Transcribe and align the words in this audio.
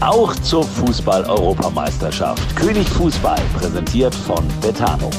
Auch 0.00 0.34
zur 0.36 0.64
Fußball-Europameisterschaft. 0.64 2.56
König 2.56 2.88
Fußball 2.88 3.40
präsentiert 3.54 4.14
von 4.14 4.44
Betano. 4.60 5.10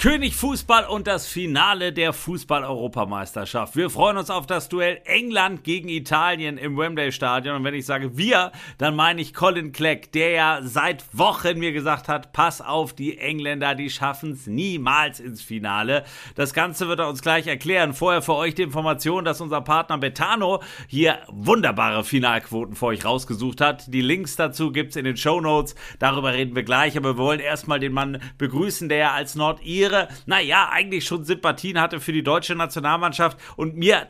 König 0.00 0.36
Fußball 0.36 0.84
und 0.84 1.08
das 1.08 1.26
Finale 1.26 1.92
der 1.92 2.12
Fußball-Europameisterschaft. 2.12 3.74
Wir 3.74 3.90
freuen 3.90 4.16
uns 4.16 4.30
auf 4.30 4.46
das 4.46 4.68
Duell 4.68 5.00
England 5.04 5.64
gegen 5.64 5.88
Italien 5.88 6.56
im 6.56 6.78
Wembley 6.78 7.10
Stadion. 7.10 7.56
Und 7.56 7.64
wenn 7.64 7.74
ich 7.74 7.84
sage 7.84 8.16
wir, 8.16 8.52
dann 8.78 8.94
meine 8.94 9.20
ich 9.20 9.34
Colin 9.34 9.72
Clegg, 9.72 10.12
der 10.14 10.30
ja 10.30 10.60
seit 10.62 11.04
Wochen 11.18 11.58
mir 11.58 11.72
gesagt 11.72 12.06
hat, 12.06 12.32
pass 12.32 12.60
auf, 12.60 12.92
die 12.92 13.18
Engländer, 13.18 13.74
die 13.74 13.90
schaffen 13.90 14.30
es 14.30 14.46
niemals 14.46 15.18
ins 15.18 15.42
Finale. 15.42 16.04
Das 16.36 16.54
Ganze 16.54 16.86
wird 16.86 17.00
er 17.00 17.08
uns 17.08 17.20
gleich 17.20 17.48
erklären. 17.48 17.92
Vorher 17.92 18.22
für 18.22 18.36
euch 18.36 18.54
die 18.54 18.62
Information, 18.62 19.24
dass 19.24 19.40
unser 19.40 19.62
Partner 19.62 19.98
Betano 19.98 20.62
hier 20.86 21.18
wunderbare 21.26 22.04
Finalquoten 22.04 22.76
für 22.76 22.86
euch 22.86 23.04
rausgesucht 23.04 23.60
hat. 23.60 23.92
Die 23.92 24.02
Links 24.02 24.36
dazu 24.36 24.70
gibt 24.70 24.90
es 24.90 24.96
in 24.96 25.06
den 25.06 25.16
Show 25.16 25.40
Notes. 25.40 25.74
Darüber 25.98 26.34
reden 26.34 26.54
wir 26.54 26.62
gleich. 26.62 26.96
Aber 26.96 27.16
wir 27.16 27.24
wollen 27.24 27.40
erstmal 27.40 27.80
den 27.80 27.92
Mann 27.92 28.22
begrüßen, 28.38 28.88
der 28.88 28.98
ja 28.98 29.12
als 29.14 29.34
Nordir 29.34 29.87
Karriere, 29.88 30.08
naja, 30.26 30.68
eigentlich 30.70 31.04
schon 31.04 31.24
Sympathien 31.24 31.80
hatte 31.80 32.00
für 32.00 32.12
die 32.12 32.22
deutsche 32.22 32.54
Nationalmannschaft 32.54 33.38
und 33.56 33.76
mir 33.76 34.06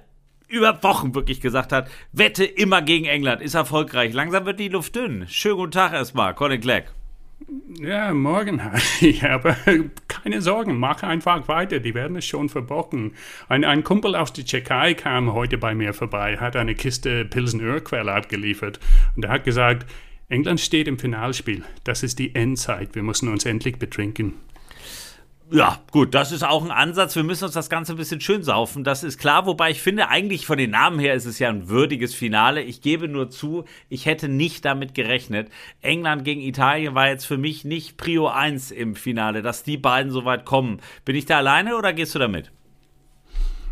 über 0.49 0.83
Wochen 0.83 1.15
wirklich 1.15 1.41
gesagt 1.41 1.73
hat, 1.73 1.91
wette 2.13 2.45
immer 2.45 2.81
gegen 2.81 3.05
England, 3.05 3.43
ist 3.43 3.55
erfolgreich. 3.55 4.15
Langsam 4.15 4.47
wird 4.47 4.59
die 4.59 4.69
Luft 4.69 4.97
dünn. 4.97 5.27
Schönen 5.29 5.57
guten 5.57 5.73
Tag 5.73 5.93
erstmal, 5.93 6.35
Colin 6.35 6.61
Clegg. 6.61 6.87
Ja, 7.81 8.13
morgen. 8.15 8.61
Aber 9.23 9.57
keine 10.09 10.41
Sorgen, 10.41 10.79
mach 10.79 11.03
einfach 11.03 11.47
weiter, 11.49 11.81
die 11.81 11.95
werden 11.95 12.17
es 12.17 12.27
schon 12.27 12.49
verbocken. 12.49 13.13
Ein, 13.49 13.65
ein 13.65 13.85
Kumpel 13.85 14.17
aus 14.17 14.33
der 14.33 14.45
Tschechei 14.45 14.95
kam 14.95 15.33
heute 15.35 15.59
bei 15.59 15.75
mir 15.75 15.93
vorbei, 15.93 16.39
hat 16.39 16.57
eine 16.57 16.75
Kiste 16.75 17.27
Pilsen 17.27 17.65
Urquell 17.65 18.09
abgeliefert 18.09 18.81
und 19.17 19.27
er 19.27 19.31
hat 19.31 19.45
gesagt, 19.45 19.87
England 20.29 20.61
steht 20.61 20.89
im 20.89 20.99
Finalspiel. 20.99 21.63
Das 21.85 22.03
ist 22.03 22.19
die 22.19 22.35
Endzeit. 22.35 22.95
Wir 22.95 23.03
müssen 23.03 23.29
uns 23.29 23.45
endlich 23.45 23.79
betrinken. 23.79 24.35
Ja, 25.51 25.81
gut, 25.93 26.15
das 26.15 26.31
ist 26.31 26.43
auch 26.43 26.63
ein 26.63 26.71
Ansatz. 26.71 27.17
Wir 27.17 27.23
müssen 27.23 27.45
uns 27.45 27.55
das 27.55 27.71
Ganze 27.71 27.95
ein 27.95 27.97
bisschen 27.97 28.21
schön 28.21 28.43
saufen, 28.43 28.85
das 28.85 29.03
ist 29.03 29.19
klar. 29.19 29.47
Wobei 29.47 29.71
ich 29.71 29.81
finde, 29.81 30.09
eigentlich 30.09 30.45
von 30.45 30.59
den 30.59 30.71
Namen 30.71 30.99
her 30.99 31.15
ist 31.15 31.25
es 31.25 31.39
ja 31.39 31.49
ein 31.49 31.71
würdiges 31.71 32.15
Finale. 32.15 32.63
Ich 32.63 32.83
gebe 32.83 33.09
nur 33.09 33.31
zu, 33.31 33.65
ich 33.89 34.05
hätte 34.05 34.29
nicht 34.29 34.67
damit 34.67 34.95
gerechnet. 34.95 35.49
England 35.81 36.25
gegen 36.25 36.43
Italien 36.43 36.95
war 36.95 37.09
jetzt 37.09 37.25
für 37.25 37.39
mich 37.39 37.65
nicht 37.65 37.97
Prio 37.97 38.29
1 38.29 38.71
im 38.73 38.95
Finale, 38.95 39.41
dass 39.41 39.63
die 39.63 39.79
beiden 39.79 40.13
so 40.13 40.27
weit 40.27 40.45
kommen. 40.45 40.81
Bin 41.07 41.17
ich 41.17 41.25
da 41.25 41.39
alleine 41.39 41.77
oder 41.77 41.95
gehst 41.95 42.15
du 42.15 42.19
damit? 42.19 42.53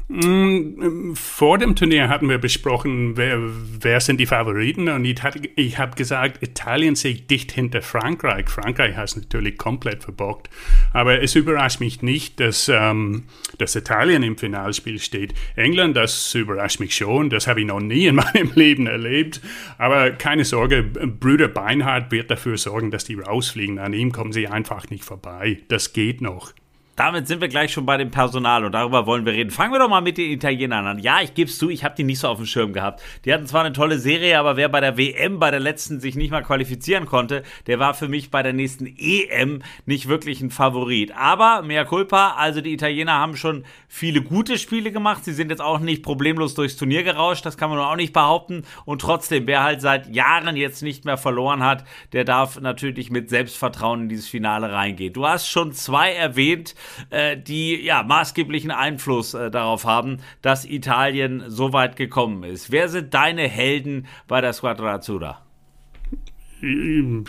Mm, 0.09 1.15
vor 1.15 1.59
dem 1.59 1.75
Turnier 1.75 2.09
hatten 2.09 2.29
wir 2.29 2.39
besprochen, 2.39 3.17
wer, 3.17 3.41
wer 3.41 4.01
sind 4.01 4.21
die 4.21 4.27
Favoriten 4.27 4.89
und 4.89 5.05
ich, 5.05 5.21
ich 5.57 5.79
habe 5.79 5.97
gesagt, 5.97 6.45
Italien 6.45 6.95
sehe 6.95 7.17
dicht 7.17 7.51
hinter 7.51 7.83
Frankreich. 7.83 8.49
Frankreich 8.49 8.97
hat 8.97 9.09
es 9.09 9.17
natürlich 9.17 9.59
komplett 9.59 10.05
verbockt, 10.05 10.49
aber 10.93 11.23
es 11.23 11.35
überrascht 11.35 11.81
mich 11.81 12.03
nicht, 12.03 12.39
dass, 12.39 12.71
ähm, 12.73 13.25
dass 13.59 13.75
Italien 13.75 14.23
im 14.23 14.39
Finalspiel 14.39 15.01
steht. 15.01 15.35
England, 15.57 15.97
das 15.97 16.33
überrascht 16.37 16.79
mich 16.79 16.95
schon, 16.95 17.29
das 17.29 17.49
habe 17.49 17.61
ich 17.61 17.67
noch 17.67 17.81
nie 17.81 18.07
in 18.07 18.15
meinem 18.15 18.53
Leben 18.55 18.87
erlebt, 18.87 19.41
aber 19.77 20.13
keine 20.13 20.45
Sorge, 20.45 20.85
Brüder 20.85 21.49
Beinhardt 21.49 22.13
wird 22.13 22.31
dafür 22.31 22.59
sorgen, 22.59 22.93
dass 22.93 23.05
die 23.05 23.15
rausfliegen. 23.15 23.81
An 23.81 23.93
ihm 23.93 24.13
kommen 24.13 24.33
sie 24.33 24.47
einfach 24.47 24.89
nicht 24.89 25.05
vorbei. 25.05 25.59
Das 25.69 25.93
geht 25.93 26.21
noch. 26.21 26.53
Damit 26.97 27.29
sind 27.29 27.43
wir 27.43 27.49
gleich 27.49 27.75
schon 27.75 27.85
bei 27.85 27.99
dem 27.99 28.11
Personal 28.11 28.65
und 28.65 28.73
darüber 28.73 29.05
wollen 29.05 29.27
wir 29.27 29.35
reden. 29.35 29.51
Fangen 29.51 29.71
wir 29.71 29.79
doch 29.79 29.91
mal 29.91 30.01
mit 30.01 30.17
den 30.17 30.31
Italienern 30.31 30.87
an. 30.87 30.99
Ja, 30.99 31.21
ich 31.21 31.35
gebe 31.35 31.51
es 31.51 31.59
zu, 31.59 31.69
ich 31.69 31.85
habe 31.85 31.95
die 31.95 32.05
nicht 32.05 32.21
so 32.21 32.29
auf 32.29 32.39
dem 32.39 32.47
Schirm 32.47 32.73
gehabt. 32.73 33.03
Die 33.27 33.35
hatten 33.35 33.47
zwar 33.47 33.65
eine 33.65 33.75
tolle 33.75 33.99
Serie, 33.99 34.39
aber 34.39 34.57
wer 34.57 34.71
bei 34.71 34.81
der 34.81 34.97
WM, 34.97 35.39
bei 35.39 35.51
der 35.51 35.61
letzten, 35.61 36.01
sich 36.01 36.17
nicht 36.17 36.31
mal 36.31 36.43
qualifizieren 36.43 37.05
konnte, 37.05 37.43
der 37.67 37.79
war 37.79 37.93
für 37.93 38.09
mich 38.09 38.31
bei 38.31 38.43
der 38.43 38.55
nächsten 38.55 38.87
EM 38.87 39.63
nicht 39.85 40.09
wirklich 40.09 40.41
ein 40.41 40.51
Favorit. 40.51 41.13
Aber, 41.15 41.61
mehr 41.61 41.85
culpa, 41.85 42.31
also 42.39 42.63
die 42.63 42.73
Italiener 42.73 43.13
haben 43.13 43.37
schon 43.37 43.65
viele 43.89 44.23
gute 44.23 44.57
Spiele 44.57 44.91
gemacht. 44.91 45.23
Sie 45.23 45.35
sind 45.35 45.51
jetzt 45.51 45.61
auch 45.61 45.81
nicht 45.81 46.03
problemlos 46.03 46.55
durchs 46.55 46.77
Turnier 46.77 47.03
gerauscht, 47.03 47.45
das 47.45 47.59
kann 47.59 47.69
man 47.69 47.79
auch 47.79 47.97
nicht 47.97 48.15
behaupten. 48.15 48.63
Und 48.87 49.03
trotzdem, 49.03 49.47
wer 49.47 49.63
halt 49.63 49.83
seit 49.83 50.15
Jahren 50.15 50.57
jetzt 50.57 50.83
nicht 50.83 51.05
mehr 51.05 51.19
verloren 51.19 51.63
hat, 51.63 51.85
der 52.15 52.25
darf 52.25 52.59
natürlich 52.59 53.11
mit 53.11 53.29
Selbstvertrauen 53.29 54.05
in 54.05 54.09
dieses 54.09 54.29
Finale 54.29 54.73
reingehen. 54.73 55.13
Du 55.13 55.27
hast 55.27 55.47
schon 55.47 55.75
zwei 55.75 56.13
erwähnt, 56.13 56.75
äh, 57.11 57.37
die 57.37 57.85
ja 57.85 58.03
maßgeblichen 58.03 58.71
Einfluss 58.71 59.35
äh, 59.35 59.51
darauf 59.51 59.85
haben, 59.85 60.19
dass 60.43 60.65
Italien 60.65 61.45
so 61.49 61.73
weit 61.73 61.97
gekommen 61.97 62.43
ist. 62.45 62.71
Wer 62.71 62.89
sind 62.89 63.15
deine 63.15 63.49
Helden 63.49 64.07
bei 64.29 64.41
der 64.41 64.53
Squadra 64.53 64.95
Azzurra? 64.95 65.47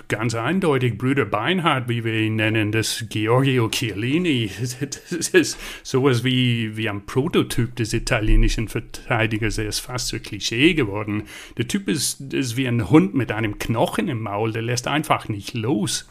Ganz 0.08 0.36
eindeutig 0.36 0.98
Brüder 0.98 1.26
Beinhardt, 1.26 1.90
wie 1.90 2.06
wir 2.06 2.14
ihn 2.14 2.38
nennen, 2.38 2.72
das 2.72 3.06
Giorgio 3.10 3.68
Chiellini. 3.70 4.50
Das 4.60 5.30
ist 5.30 5.60
sowas 5.84 6.24
wie, 6.24 6.78
wie 6.78 6.90
ein 6.90 7.06
Prototyp 7.06 7.76
des 7.76 7.94
italienischen 7.94 8.70
Verteidigers. 8.70 9.58
Er 9.58 9.68
ist 9.68 9.80
fast 9.80 10.08
so 10.08 10.20
Klischee 10.20 10.74
geworden. 10.76 11.24
Der 11.58 11.68
Typ 11.68 11.90
ist, 11.90 12.34
ist 12.34 12.56
wie 12.56 12.68
ein 12.68 12.90
Hund 12.90 13.16
mit 13.16 13.32
einem 13.32 13.60
Knochen 13.60 14.08
im 14.08 14.22
Maul, 14.22 14.54
der 14.54 14.62
lässt 14.62 14.88
einfach 14.88 15.28
nicht 15.28 15.54
los. 15.54 16.10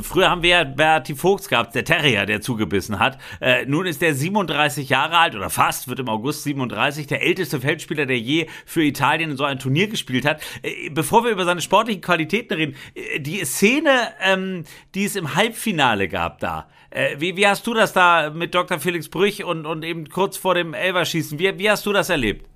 Früher 0.00 0.30
haben 0.30 0.42
wir 0.42 0.50
ja 0.50 0.64
Berti 0.64 1.14
Vogts 1.14 1.48
gehabt, 1.48 1.74
der 1.74 1.84
Terrier, 1.84 2.24
der 2.24 2.40
zugebissen 2.40 2.98
hat. 2.98 3.18
Äh, 3.40 3.66
nun 3.66 3.86
ist 3.86 4.00
der 4.00 4.14
37 4.14 4.88
Jahre 4.88 5.18
alt 5.18 5.34
oder 5.34 5.50
fast, 5.50 5.88
wird 5.88 5.98
im 6.00 6.08
August 6.08 6.44
37, 6.44 7.06
der 7.06 7.22
älteste 7.22 7.60
Feldspieler, 7.60 8.06
der 8.06 8.18
je 8.18 8.46
für 8.64 8.82
Italien 8.82 9.32
in 9.32 9.36
so 9.36 9.44
ein 9.44 9.58
Turnier 9.58 9.88
gespielt 9.88 10.24
hat. 10.24 10.40
Äh, 10.62 10.90
bevor 10.90 11.24
wir 11.24 11.30
über 11.30 11.44
seine 11.44 11.60
sportlichen 11.60 12.00
Qualitäten 12.00 12.54
reden, 12.54 12.76
äh, 12.94 13.20
die 13.20 13.44
Szene, 13.44 14.08
ähm, 14.20 14.64
die 14.94 15.04
es 15.04 15.14
im 15.14 15.34
Halbfinale 15.34 16.08
gab 16.08 16.38
da, 16.38 16.68
äh, 16.90 17.16
wie, 17.18 17.36
wie 17.36 17.46
hast 17.46 17.66
du 17.66 17.74
das 17.74 17.92
da 17.92 18.30
mit 18.30 18.54
Dr. 18.54 18.78
Felix 18.78 19.08
Brüch 19.08 19.44
und, 19.44 19.66
und 19.66 19.84
eben 19.84 20.08
kurz 20.08 20.38
vor 20.38 20.54
dem 20.54 20.72
Elverschießen, 20.72 21.38
wie, 21.38 21.58
wie 21.58 21.70
hast 21.70 21.84
du 21.84 21.92
das 21.92 22.08
erlebt? 22.08 22.46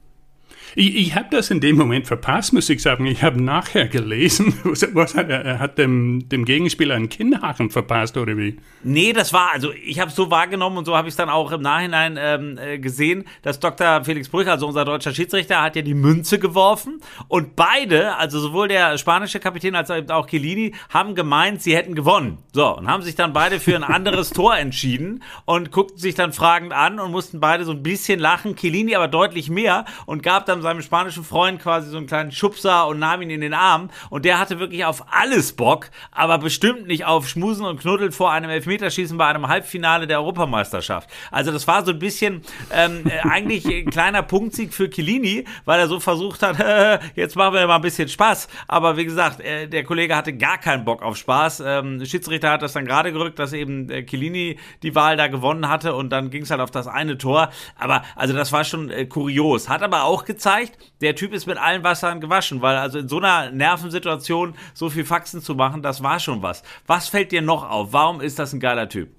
Ich, 0.75 0.95
ich 0.95 1.15
habe 1.15 1.29
das 1.31 1.51
in 1.51 1.61
dem 1.61 1.77
Moment 1.77 2.07
verpasst, 2.07 2.53
muss 2.53 2.69
ich 2.69 2.83
sagen. 2.83 3.07
Ich 3.07 3.23
habe 3.23 3.43
nachher 3.43 3.89
gelesen, 3.89 4.55
was 4.65 5.15
hat 5.15 5.31
er, 5.31 5.45
er 5.45 5.59
hat 5.59 5.79
dem, 5.79 6.29
dem 6.29 6.45
Gegenspieler 6.45 6.95
einen 6.95 7.09
Kinnhaken 7.09 7.71
verpasst 7.71 8.17
oder 8.17 8.37
wie? 8.37 8.57
Nee, 8.83 9.13
das 9.13 9.33
war, 9.33 9.53
also 9.53 9.73
ich 9.73 10.01
habe 10.01 10.11
es 10.11 10.17
so 10.17 10.31
wahrgenommen 10.31 10.79
und 10.79 10.85
so 10.85 10.97
habe 10.97 11.09
ich 11.09 11.13
es 11.13 11.17
dann 11.17 11.29
auch 11.29 11.53
im 11.53 11.63
Nachhinein 11.63 12.17
ähm, 12.19 12.59
äh, 12.59 12.79
gesehen, 12.79 13.25
dass 13.43 13.61
Dr. 13.61 14.05
Felix 14.05 14.29
Brüch, 14.29 14.49
also 14.49 14.67
unser 14.67 14.85
deutscher 14.85 15.13
Schiedsrichter, 15.13 15.63
hat 15.63 15.77
ja 15.77 15.83
die 15.83 15.95
Münze 15.95 16.39
geworfen 16.39 17.01
und 17.29 17.57
beide, 17.57 18.17
also 18.17 18.39
sowohl 18.39 18.69
der 18.69 18.97
spanische 18.99 19.41
Kapitän 19.41 19.75
als 19.75 19.91
auch 19.91 20.27
Chiellini, 20.27 20.75
haben 20.89 21.15
gemeint, 21.15 21.63
sie 21.63 21.77
hätten 21.77 21.95
gewonnen. 21.95 22.39
So, 22.53 22.77
und 22.77 22.89
haben 22.89 23.03
sich 23.03 23.15
dann 23.15 23.33
beide 23.33 23.61
für 23.61 23.77
ein 23.77 23.85
anderes 23.85 24.31
Tor 24.31 24.57
entschieden 24.57 25.23
und 25.45 25.73
guckten 25.73 25.99
sich 25.99 26.15
dann 26.15 26.33
fragend 26.33 26.73
an 26.73 27.01
und 27.01 27.11
mussten 27.11 27.41
beide 27.41 27.65
so 27.65 27.73
ein 27.73 27.83
bisschen 27.83 28.21
lachen, 28.21 28.57
Chiellini 28.57 28.95
aber 28.95 29.09
deutlich 29.09 29.51
mehr 29.51 29.85
und 30.07 30.23
gab 30.23 30.47
dann 30.47 30.60
seinem 30.63 30.83
spanischen 30.83 31.25
Freund 31.25 31.61
quasi 31.61 31.91
so 31.91 31.97
einen 31.97 32.07
kleinen 32.07 32.33
Schubser 32.33 32.87
und 32.87 32.99
nahm 32.99 33.23
ihn 33.23 33.31
in 33.31 33.41
den 33.41 33.55
Arm. 33.55 33.91
Und 34.11 34.25
der 34.25 34.39
hatte 34.39 34.59
wirklich 34.59 34.85
auf 34.85 35.05
alles 35.11 35.53
Bock, 35.53 35.91
aber 36.11 36.39
bestimmt 36.39 36.87
nicht 36.87 37.05
auf 37.05 37.29
Schmusen 37.29 37.65
und 37.65 37.81
Knuddeln 37.81 38.13
vor 38.13 38.33
einem 38.33 38.51
Elfmeterschießen 38.51 39.17
bei 39.17 39.27
einem 39.27 39.49
Halbfinale 39.49 40.07
der 40.07 40.19
Europameisterschaft. 40.19 41.09
Also 41.31 41.53
das 41.53 41.67
war 41.67 41.85
so 41.85 41.93
ein 41.93 41.99
bisschen 41.99 42.43
ähm, 42.73 43.05
äh, 43.07 43.21
eigentlich 43.29 43.67
ein 43.67 43.91
kleiner 43.91 44.23
Punktsieg 44.23 44.75
für 44.75 44.91
Chiellini, 44.91 45.45
weil 45.65 45.81
er 45.81 45.89
so 45.89 46.01
versucht 46.01 46.43
hat, 46.43 46.61
äh, 46.61 46.99
jetzt 47.15 47.37
machen 47.37 47.55
wir 47.55 47.67
mal 47.67 47.77
ein 47.77 47.83
bisschen 47.83 48.09
Spaß. 48.09 48.49
Aber 48.69 48.97
wie 48.97 49.05
gesagt, 49.05 49.41
äh, 49.41 49.67
der 49.67 49.85
Kollege 49.85 50.17
hatte 50.17 50.33
gar 50.33 50.59
keinen 50.59 50.85
Bock 50.85 51.03
auf 51.03 51.17
Spaß. 51.17 51.63
Ähm, 51.65 52.05
Schiedsrichter 52.05 52.51
hat 52.51 52.63
das 52.63 52.73
dann 52.73 52.85
gerade 52.85 53.13
gerückt, 53.13 53.39
dass 53.39 53.53
eben 53.53 53.89
äh, 53.91 54.05
Chiellini 54.05 54.59
die 54.83 54.95
Wahl 54.95 55.17
da 55.17 55.29
gewonnen 55.29 55.69
hatte 55.69 55.95
und 55.95 56.11
dann 56.11 56.31
ging 56.31 56.43
es 56.43 56.51
halt 56.51 56.61
auf 56.61 56.71
das 56.71 56.87
eine 56.87 57.19
Tor. 57.19 57.51
Aber 57.79 58.03
also 58.17 58.35
das 58.35 58.53
war 58.53 58.65
schon 58.65 58.91
äh, 58.91 59.07
kurios. 59.07 59.69
Hat 59.69 59.83
aber 59.83 60.05
auch 60.05 60.25
gezeigt, 60.25 60.50
gezeigt, 60.51 60.79
der 61.01 61.15
Typ 61.15 61.33
ist 61.33 61.47
mit 61.47 61.59
allen 61.59 61.83
Wassern 61.83 62.21
gewaschen, 62.21 62.63
weil 62.63 62.77
also 62.77 62.99
in 62.99 63.09
so 63.09 63.19
einer 63.19 63.51
Nervensituation 63.51 64.55
so 64.75 64.91
viel 64.91 65.05
Faxen 65.05 65.43
zu 65.43 65.55
machen, 65.55 65.83
das 65.83 66.03
war 66.03 66.19
schon 66.19 66.43
was. 66.43 66.63
Was 66.87 67.09
fällt 67.09 67.33
dir 67.33 67.43
noch 67.43 67.69
auf? 67.69 67.93
Warum 67.93 68.21
ist 68.21 68.39
das 68.39 68.53
ein 68.53 68.61
geiler 68.61 68.89
Typ? 68.89 69.11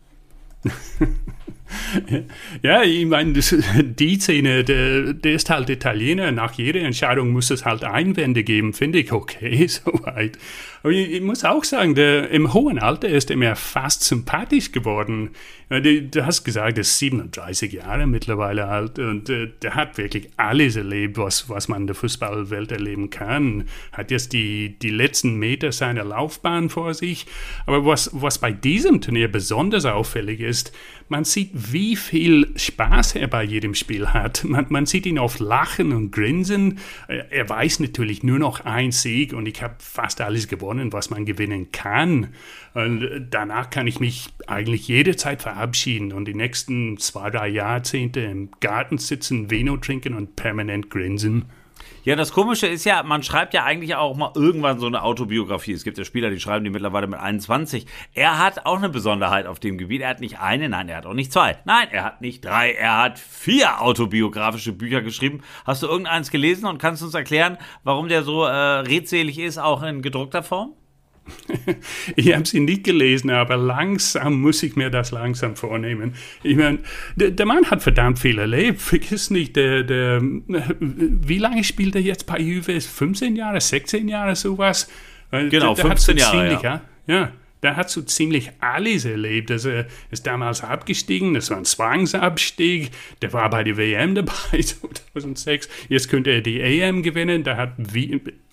Ja, 2.62 2.84
ich 2.84 3.06
meine, 3.06 3.34
die 3.84 4.20
Szene, 4.20 4.64
der, 4.64 5.14
der, 5.14 5.34
ist 5.34 5.50
halt 5.50 5.70
Italiener. 5.70 6.32
Nach 6.32 6.54
jeder 6.54 6.82
Entscheidung 6.82 7.30
muss 7.32 7.50
es 7.50 7.66
halt 7.66 7.84
Einwände 7.84 8.44
geben, 8.44 8.74
finde 8.74 9.00
ich 9.00 9.12
okay, 9.12 9.68
soweit. 9.68 10.38
Aber 10.84 10.94
ich, 10.94 11.12
ich, 11.12 11.22
muss 11.22 11.44
auch 11.44 11.64
sagen, 11.64 11.96
der, 11.96 12.30
im 12.32 12.54
hohen 12.54 12.80
Alter 12.80 13.08
ist 13.08 13.30
er 13.30 13.38
mir 13.38 13.56
fast 13.56 14.04
sympathisch 14.04 14.72
geworden. 14.72 15.32
Du, 15.70 16.02
du 16.02 16.26
hast 16.26 16.44
gesagt, 16.44 16.78
er 16.78 16.82
ist 16.82 16.98
37 16.98 17.72
Jahre 17.72 18.08
mittlerweile 18.08 18.68
alt 18.68 19.00
und 19.00 19.30
äh, 19.30 19.50
der 19.62 19.76
hat 19.76 19.98
wirklich 19.98 20.30
alles 20.38 20.76
erlebt, 20.76 21.18
was, 21.18 21.50
was 21.50 21.68
man 21.68 21.82
in 21.82 21.88
der 21.88 21.96
Fußballwelt 21.96 22.72
erleben 22.72 23.10
kann. 23.10 23.66
Hat 23.94 24.12
jetzt 24.12 24.34
die, 24.34 24.78
die 24.80 24.90
letzten 24.90 25.36
Meter 25.36 25.72
seiner 25.72 26.04
Laufbahn 26.04 26.70
vor 26.70 26.94
sich. 26.94 27.26
Aber 27.66 27.86
was, 27.86 28.10
was 28.14 28.40
bei 28.40 28.52
diesem 28.52 29.02
Turnier 29.02 29.32
besonders 29.32 29.86
auffällig 29.86 30.42
ist, 30.42 30.74
man 31.12 31.26
sieht 31.26 31.61
wie 31.70 31.96
viel 31.96 32.52
Spaß 32.56 33.16
er 33.16 33.28
bei 33.28 33.44
jedem 33.44 33.76
Spiel 33.76 34.08
hat. 34.08 34.44
Man, 34.44 34.66
man 34.70 34.86
sieht 34.86 35.06
ihn 35.06 35.20
oft 35.20 35.40
lachen 35.40 35.92
und 35.92 36.12
grinsen. 36.12 36.80
Er 37.08 37.48
weiß 37.48 37.80
natürlich 37.80 38.24
nur 38.24 38.40
noch 38.40 38.66
ein 38.66 38.92
Sieg 38.92 39.34
und 39.34 39.48
ich 39.48 39.62
habe 39.62 39.76
fast 39.80 40.22
alles 40.22 40.48
gewonnen, 40.48 40.94
was 40.94 41.10
man 41.10 41.26
gewinnen 41.26 41.72
kann. 41.72 42.30
Und 42.74 43.28
danach 43.30 43.70
kann 43.70 43.88
ich 43.88 44.00
mich 44.00 44.30
eigentlich 44.48 44.88
jederzeit 44.88 45.42
verabschieden 45.42 46.14
und 46.14 46.26
die 46.26 46.34
nächsten 46.34 46.98
zwei, 46.98 47.30
drei 47.30 47.50
Jahrzehnte 47.50 48.22
im 48.22 48.50
Garten 48.60 48.98
sitzen, 48.98 49.52
Vino 49.52 49.78
trinken 49.78 50.14
und 50.14 50.36
permanent 50.36 50.90
grinsen. 50.90 51.46
Ja, 52.04 52.16
das 52.16 52.32
Komische 52.32 52.66
ist 52.66 52.84
ja, 52.84 53.04
man 53.04 53.22
schreibt 53.22 53.54
ja 53.54 53.64
eigentlich 53.64 53.94
auch 53.94 54.16
mal 54.16 54.32
irgendwann 54.34 54.80
so 54.80 54.88
eine 54.88 55.04
Autobiografie. 55.04 55.74
Es 55.74 55.84
gibt 55.84 56.00
ja 56.00 56.04
Spieler, 56.04 56.32
die 56.32 56.40
schreiben 56.40 56.64
die 56.64 56.72
mittlerweile 56.72 57.06
mit 57.06 57.20
21. 57.20 57.86
Er 58.16 58.40
hat 58.40 58.66
auch 58.66 58.78
eine 58.78 58.90
Besonderheit 58.90 59.46
auf 59.46 59.60
dem 59.60 59.78
Gebiet. 59.78 60.02
Er 60.02 60.10
hat 60.10 60.20
nicht 60.20 60.40
eine, 60.40 60.68
nein, 60.68 60.90
er 60.90 60.98
hat 60.98 61.06
auch 61.06 61.14
nicht 61.14 61.32
zwei. 61.32 61.60
Nein, 61.64 61.90
er 61.92 62.04
hat 62.04 62.22
nicht 62.22 62.44
drei, 62.44 62.72
er 62.72 62.98
hat 62.98 63.20
vier 63.20 63.82
autobiografische 63.82 64.74
Bücher 64.74 65.02
geschrieben. 65.02 65.42
Hast 65.64 65.84
du 65.84 65.88
irgendeins 65.88 66.32
gelesen 66.32 66.66
und 66.66 66.80
kannst 66.80 67.04
uns 67.04 67.14
erklären, 67.14 67.60
warum 67.84 68.08
der 68.08 68.24
so 68.24 68.46
äh, 68.46 68.50
redselig 68.50 69.38
ist, 69.38 69.60
auch 69.60 69.84
in 69.84 70.02
gedruckter 70.02 70.42
Form? 70.42 70.74
Ich 72.16 72.34
habe 72.34 72.46
sie 72.46 72.60
nicht 72.60 72.84
gelesen, 72.84 73.30
aber 73.30 73.58
langsam 73.58 74.42
muss 74.42 74.64
ich 74.64 74.76
mir 74.76 74.90
das 74.90 75.12
langsam 75.12 75.56
vornehmen. 75.56 76.16
Ich 76.44 76.58
meine, 76.58 76.80
der, 77.16 77.32
der, 77.32 77.46
Mann 77.46 77.66
hat 77.70 77.84
verdammt 77.84 78.20
viel 78.20 78.38
erlebt. 78.38 78.82
Vergiss 78.82 79.30
nicht, 79.30 79.56
der, 79.56 79.84
der, 79.84 80.22
wie 80.22 81.38
lange 81.38 81.64
spielt 81.64 81.96
er 81.96 82.02
jetzt 82.02 82.26
bei 82.26 82.40
Juve? 82.40 82.82
15 82.82 83.36
Jahre, 83.36 83.62
16 83.62 84.08
Jahre, 84.08 84.36
sowas? 84.36 84.90
Genau, 85.32 85.76
der, 85.76 85.86
15 85.86 86.18
Jahre. 86.18 86.38
Ziemlich, 86.38 86.62
ja. 86.62 86.82
ja 87.08 87.32
der 87.64 87.76
hat 87.76 87.90
so 87.90 88.02
ziemlich 88.02 88.52
alles 88.60 89.06
erlebt. 89.06 89.52
Also 89.52 89.70
er 89.70 89.88
ist 90.10 90.26
damals 90.28 90.64
abgestiegen, 90.64 91.34
das 91.34 91.50
war 91.50 91.58
ein 91.58 91.66
Zwangsabstieg, 91.66 92.92
der 93.22 93.34
war 93.34 93.50
bei 93.50 93.64
der 93.64 93.78
WM 93.78 94.16
dabei 94.16 94.62
2006. 94.62 95.70
Jetzt 95.90 96.10
könnte 96.10 96.32
er 96.32 96.42
die 96.42 96.60
EM 96.60 97.04
gewinnen, 97.04 97.44
der 97.44 97.58
hat 97.58 97.74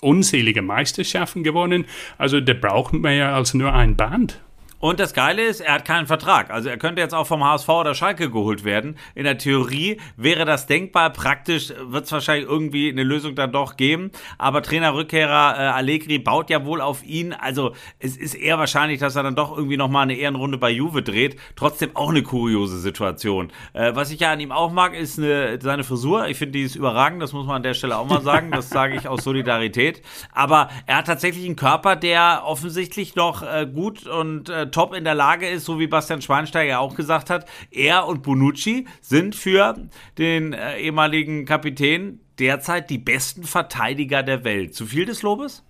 unzählige 0.00 0.62
Meisterschaften 0.62 1.42
gewonnen. 1.42 1.84
Also 2.18 2.40
der 2.40 2.54
braucht 2.54 2.92
mehr 2.92 3.34
als 3.34 3.54
nur 3.54 3.72
ein 3.72 3.96
Band. 3.96 4.40
Und 4.80 5.00
das 5.00 5.12
Geile 5.12 5.44
ist, 5.44 5.60
er 5.60 5.74
hat 5.74 5.84
keinen 5.84 6.06
Vertrag. 6.06 6.50
Also 6.50 6.68
er 6.68 6.76
könnte 6.76 7.02
jetzt 7.02 7.14
auch 7.14 7.26
vom 7.26 7.42
HSV 7.42 7.68
oder 7.68 7.94
Schalke 7.96 8.30
geholt 8.30 8.62
werden. 8.62 8.96
In 9.16 9.24
der 9.24 9.36
Theorie 9.36 10.00
wäre 10.16 10.44
das 10.44 10.66
denkbar. 10.66 11.10
Praktisch 11.10 11.72
wird 11.80 12.04
es 12.04 12.12
wahrscheinlich 12.12 12.48
irgendwie 12.48 12.88
eine 12.88 13.02
Lösung 13.02 13.34
dann 13.34 13.50
doch 13.50 13.76
geben. 13.76 14.12
Aber 14.38 14.62
Trainerrückkehrer 14.62 15.54
äh, 15.56 15.62
Allegri 15.70 16.20
baut 16.20 16.48
ja 16.48 16.64
wohl 16.64 16.80
auf 16.80 17.04
ihn. 17.04 17.32
Also 17.32 17.72
es 17.98 18.16
ist 18.16 18.34
eher 18.34 18.58
wahrscheinlich, 18.58 19.00
dass 19.00 19.16
er 19.16 19.24
dann 19.24 19.34
doch 19.34 19.56
irgendwie 19.56 19.76
nochmal 19.76 20.04
eine 20.04 20.14
Ehrenrunde 20.14 20.58
bei 20.58 20.70
Juve 20.70 21.02
dreht. 21.02 21.36
Trotzdem 21.56 21.90
auch 21.94 22.10
eine 22.10 22.22
kuriose 22.22 22.78
Situation. 22.78 23.50
Äh, 23.72 23.96
was 23.96 24.12
ich 24.12 24.20
ja 24.20 24.30
an 24.30 24.38
ihm 24.38 24.52
auch 24.52 24.70
mag, 24.70 24.94
ist 24.94 25.18
eine, 25.18 25.58
seine 25.60 25.82
Frisur. 25.82 26.28
Ich 26.28 26.38
finde, 26.38 26.52
die 26.52 26.62
ist 26.62 26.76
überragend. 26.76 27.20
Das 27.20 27.32
muss 27.32 27.46
man 27.46 27.56
an 27.56 27.62
der 27.64 27.74
Stelle 27.74 27.98
auch 27.98 28.08
mal 28.08 28.22
sagen. 28.22 28.52
Das 28.52 28.70
sage 28.70 28.94
ich 28.94 29.08
aus 29.08 29.24
Solidarität. 29.24 30.02
Aber 30.32 30.68
er 30.86 30.98
hat 30.98 31.06
tatsächlich 31.06 31.46
einen 31.46 31.56
Körper, 31.56 31.96
der 31.96 32.42
offensichtlich 32.44 33.16
noch 33.16 33.42
äh, 33.42 33.66
gut 33.66 34.06
und 34.06 34.48
äh, 34.48 34.67
top 34.70 34.94
in 34.94 35.04
der 35.04 35.14
Lage 35.14 35.48
ist, 35.48 35.64
so 35.64 35.78
wie 35.78 35.86
Bastian 35.86 36.22
Schweinsteiger 36.22 36.80
auch 36.80 36.94
gesagt 36.94 37.30
hat, 37.30 37.48
er 37.70 38.06
und 38.06 38.22
Bonucci 38.22 38.86
sind 39.00 39.34
für 39.34 39.88
den 40.18 40.52
äh, 40.52 40.78
ehemaligen 40.78 41.44
Kapitän 41.44 42.20
derzeit 42.38 42.90
die 42.90 42.98
besten 42.98 43.44
Verteidiger 43.44 44.22
der 44.22 44.44
Welt. 44.44 44.74
Zu 44.74 44.86
viel 44.86 45.04
des 45.04 45.22
Lobes? 45.22 45.64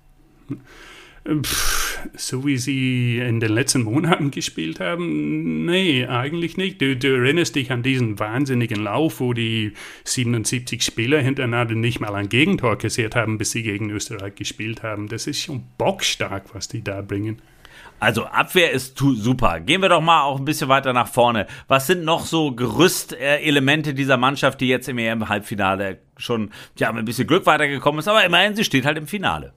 so 2.15 2.47
wie 2.47 2.56
sie 2.56 3.19
in 3.19 3.41
den 3.41 3.53
letzten 3.53 3.83
Monaten 3.83 4.31
gespielt 4.31 4.81
haben, 4.81 5.67
nee, 5.67 6.06
eigentlich 6.06 6.56
nicht. 6.56 6.81
Du, 6.81 6.97
du, 6.97 7.09
erinnerst 7.09 7.56
dich 7.56 7.71
an 7.71 7.83
diesen 7.83 8.19
wahnsinnigen 8.19 8.83
Lauf, 8.83 9.21
wo 9.21 9.33
die 9.33 9.73
77 10.05 10.83
Spieler 10.83 11.21
hintereinander 11.21 11.75
nicht 11.75 12.00
mal 12.00 12.15
ein 12.15 12.29
Gegentor 12.29 12.79
kassiert 12.79 13.15
haben, 13.15 13.39
bis 13.39 13.50
sie 13.50 13.62
gegen 13.62 13.91
Österreich 13.91 14.35
gespielt 14.37 14.83
haben. 14.83 15.09
Das 15.09 15.27
ist 15.27 15.43
schon 15.43 15.65
bockstark, 15.77 16.55
was 16.55 16.69
die 16.69 16.83
da 16.83 17.03
bringen. 17.03 17.43
Also 18.00 18.26
Abwehr 18.26 18.70
ist 18.70 18.96
super. 18.96 19.60
Gehen 19.60 19.82
wir 19.82 19.88
doch 19.88 20.00
mal 20.00 20.22
auch 20.22 20.38
ein 20.38 20.44
bisschen 20.44 20.69
weiter 20.69 20.92
nach 20.92 21.08
vorne. 21.08 21.46
Was 21.66 21.88
sind 21.88 22.04
noch 22.04 22.25
so 22.25 22.52
Gerüstelemente 22.52 23.92
dieser 23.92 24.16
Mannschaft, 24.16 24.60
die 24.60 24.69
jetzt 24.69 24.88
im 24.88 24.98
EM-Halbfinale 24.98 25.98
schon 26.16 26.50
ja, 26.76 26.92
mit 26.92 27.02
ein 27.02 27.04
bisschen 27.04 27.26
Glück 27.26 27.46
weitergekommen 27.46 27.98
ist, 27.98 28.08
aber 28.08 28.25
immerhin, 28.25 28.54
sie 28.54 28.64
steht 28.64 28.86
halt 28.86 28.98
im 28.98 29.08
Finale. 29.08 29.52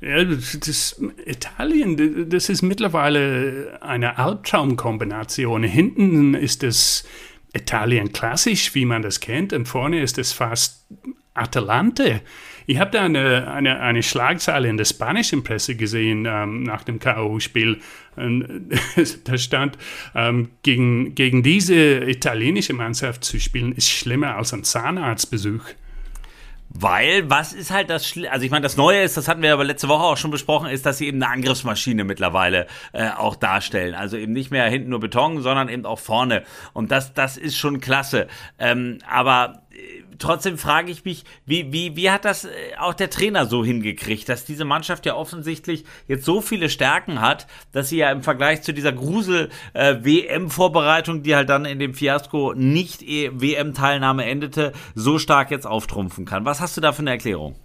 Ja, 0.00 0.22
das, 0.24 1.00
Italien, 1.24 2.28
das 2.28 2.50
ist 2.50 2.60
mittlerweile 2.60 3.78
eine 3.80 4.18
Albtraumkombination. 4.18 5.62
Hinten 5.62 6.34
ist 6.34 6.62
es 6.62 7.08
Italien 7.54 8.12
klassisch, 8.12 8.74
wie 8.74 8.84
man 8.84 9.00
das 9.00 9.20
kennt, 9.20 9.54
und 9.54 9.66
vorne 9.66 10.02
ist 10.02 10.18
es 10.18 10.32
fast 10.32 10.86
Atalante. 11.32 12.20
Ich 12.66 12.78
habe 12.78 12.90
da 12.90 13.04
eine, 13.04 13.50
eine, 13.50 13.80
eine 13.80 14.02
Schlagzeile 14.02 14.68
in 14.68 14.76
der 14.76 14.84
spanischen 14.84 15.44
Presse 15.44 15.76
gesehen 15.76 16.26
ähm, 16.26 16.64
nach 16.64 16.82
dem 16.82 16.98
K.O.-Spiel. 16.98 17.78
da 19.24 19.38
stand, 19.38 19.78
ähm, 20.14 20.50
gegen, 20.62 21.14
gegen 21.14 21.42
diese 21.42 21.74
italienische 21.74 22.72
Mannschaft 22.72 23.24
zu 23.24 23.38
spielen, 23.38 23.72
ist 23.72 23.90
schlimmer 23.90 24.36
als 24.36 24.54
ein 24.54 24.64
Zahnarztbesuch. 24.64 25.64
Weil, 26.68 27.30
was 27.30 27.52
ist 27.52 27.70
halt 27.70 27.90
das 27.90 28.06
Schli 28.06 28.28
Also 28.28 28.44
ich 28.44 28.50
meine, 28.50 28.64
das 28.64 28.76
Neue 28.76 29.02
ist, 29.02 29.16
das 29.16 29.28
hatten 29.28 29.40
wir 29.40 29.52
aber 29.52 29.64
letzte 29.64 29.88
Woche 29.88 30.02
auch 30.02 30.16
schon 30.16 30.30
besprochen, 30.30 30.68
ist, 30.68 30.84
dass 30.84 30.98
sie 30.98 31.06
eben 31.06 31.22
eine 31.22 31.32
Angriffsmaschine 31.32 32.04
mittlerweile 32.04 32.66
äh, 32.92 33.08
auch 33.10 33.36
darstellen. 33.36 33.94
Also 33.94 34.16
eben 34.16 34.32
nicht 34.32 34.50
mehr 34.50 34.68
hinten 34.68 34.90
nur 34.90 35.00
Beton, 35.00 35.40
sondern 35.40 35.68
eben 35.68 35.86
auch 35.86 35.98
vorne. 35.98 36.42
Und 36.72 36.90
das, 36.90 37.14
das 37.14 37.36
ist 37.36 37.56
schon 37.56 37.80
klasse. 37.80 38.26
Ähm, 38.58 38.98
aber 39.08 39.62
trotzdem 40.18 40.58
frage 40.58 40.90
ich 40.90 41.04
mich, 41.04 41.22
wie, 41.44 41.72
wie, 41.72 41.94
wie 41.96 42.10
hat 42.10 42.24
das 42.24 42.44
äh, 42.44 42.48
auch 42.78 42.94
der 42.94 43.10
Trainer 43.10 43.46
so 43.46 43.64
hingekriegt, 43.64 44.28
dass 44.28 44.44
diese 44.44 44.64
Mannschaft 44.64 45.06
ja 45.06 45.14
offensichtlich 45.14 45.84
jetzt 46.08 46.24
so 46.24 46.40
viele 46.40 46.68
Stärken 46.68 47.20
hat, 47.20 47.46
dass 47.72 47.88
sie 47.88 47.98
ja 47.98 48.10
im 48.10 48.22
Vergleich 48.22 48.62
zu 48.62 48.72
dieser 48.72 48.92
Grusel-WM-Vorbereitung, 48.92 51.22
die 51.22 51.34
halt 51.34 51.48
dann 51.48 51.64
in 51.64 51.78
dem 51.78 51.94
Fiasko 51.94 52.54
nicht 52.54 53.02
e 53.02 53.30
WM-Teilnahme 53.32 54.24
endete, 54.24 54.72
so 54.94 55.18
stark 55.18 55.50
jetzt 55.50 55.66
auftrumpfen 55.66 56.24
kann. 56.24 56.44
Was 56.44 56.60
hast 56.60 56.76
du 56.76 56.80
da 56.80 56.92
für 56.92 57.00
eine 57.00 57.10
Erklärung? 57.10 57.56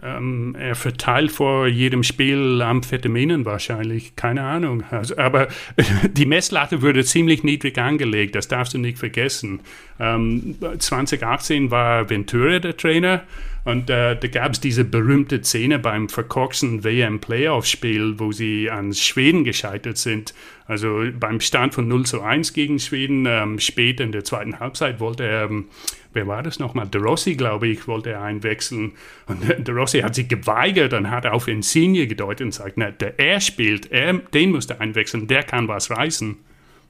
Ähm, 0.00 0.56
er 0.58 0.74
verteilt 0.74 1.30
vor 1.30 1.66
jedem 1.66 2.02
Spiel 2.02 2.62
Amphetaminen 2.62 3.44
wahrscheinlich, 3.44 4.16
keine 4.16 4.42
Ahnung. 4.42 4.84
Also, 4.90 5.16
aber 5.18 5.48
die 6.12 6.26
Messlatte 6.26 6.80
wurde 6.80 7.04
ziemlich 7.04 7.44
niedrig 7.44 7.76
angelegt, 7.78 8.34
das 8.34 8.48
darfst 8.48 8.72
du 8.74 8.78
nicht 8.78 8.98
vergessen. 8.98 9.60
Ähm, 10.00 10.56
2018 10.78 11.70
war 11.70 12.08
Ventura 12.08 12.58
der 12.58 12.76
Trainer 12.76 13.24
und 13.64 13.90
äh, 13.90 14.16
da 14.16 14.28
gab 14.28 14.52
es 14.52 14.60
diese 14.60 14.84
berühmte 14.84 15.42
Szene 15.42 15.78
beim 15.78 16.08
verkorksten 16.08 16.82
WM-Playoff-Spiel, 16.82 18.18
wo 18.18 18.32
sie 18.32 18.70
an 18.70 18.92
Schweden 18.92 19.44
gescheitert 19.44 19.98
sind. 19.98 20.34
Also 20.66 21.04
beim 21.18 21.40
Stand 21.40 21.74
von 21.74 21.86
0 21.86 22.06
zu 22.06 22.22
1 22.22 22.54
gegen 22.54 22.80
Schweden, 22.80 23.26
ähm, 23.28 23.60
spät 23.60 24.00
in 24.00 24.10
der 24.10 24.24
zweiten 24.24 24.58
Halbzeit 24.58 24.98
wollte 24.98 25.24
er, 25.24 25.44
ähm, 25.44 25.66
wer 26.12 26.26
war 26.26 26.42
das 26.42 26.58
nochmal? 26.58 26.88
De 26.88 27.00
Rossi, 27.00 27.34
glaube 27.34 27.68
ich, 27.68 27.86
wollte 27.88 28.10
er 28.10 28.22
einwechseln. 28.22 28.92
Und 29.26 29.66
De 29.66 29.74
Rossi 29.74 30.00
hat 30.00 30.14
sich 30.14 30.28
geweigert 30.28 30.92
und 30.92 31.10
hat 31.10 31.26
auf 31.26 31.48
Insigne 31.48 32.06
gedeutet 32.06 32.46
und 32.46 32.52
sagt, 32.52 32.76
na, 32.76 32.90
der 32.90 33.18
er 33.18 33.40
spielt, 33.40 33.90
er, 33.90 34.14
den 34.14 34.52
musste 34.52 34.80
einwechseln, 34.80 35.26
der 35.26 35.42
kann 35.42 35.68
was 35.68 35.90
reißen. 35.90 36.36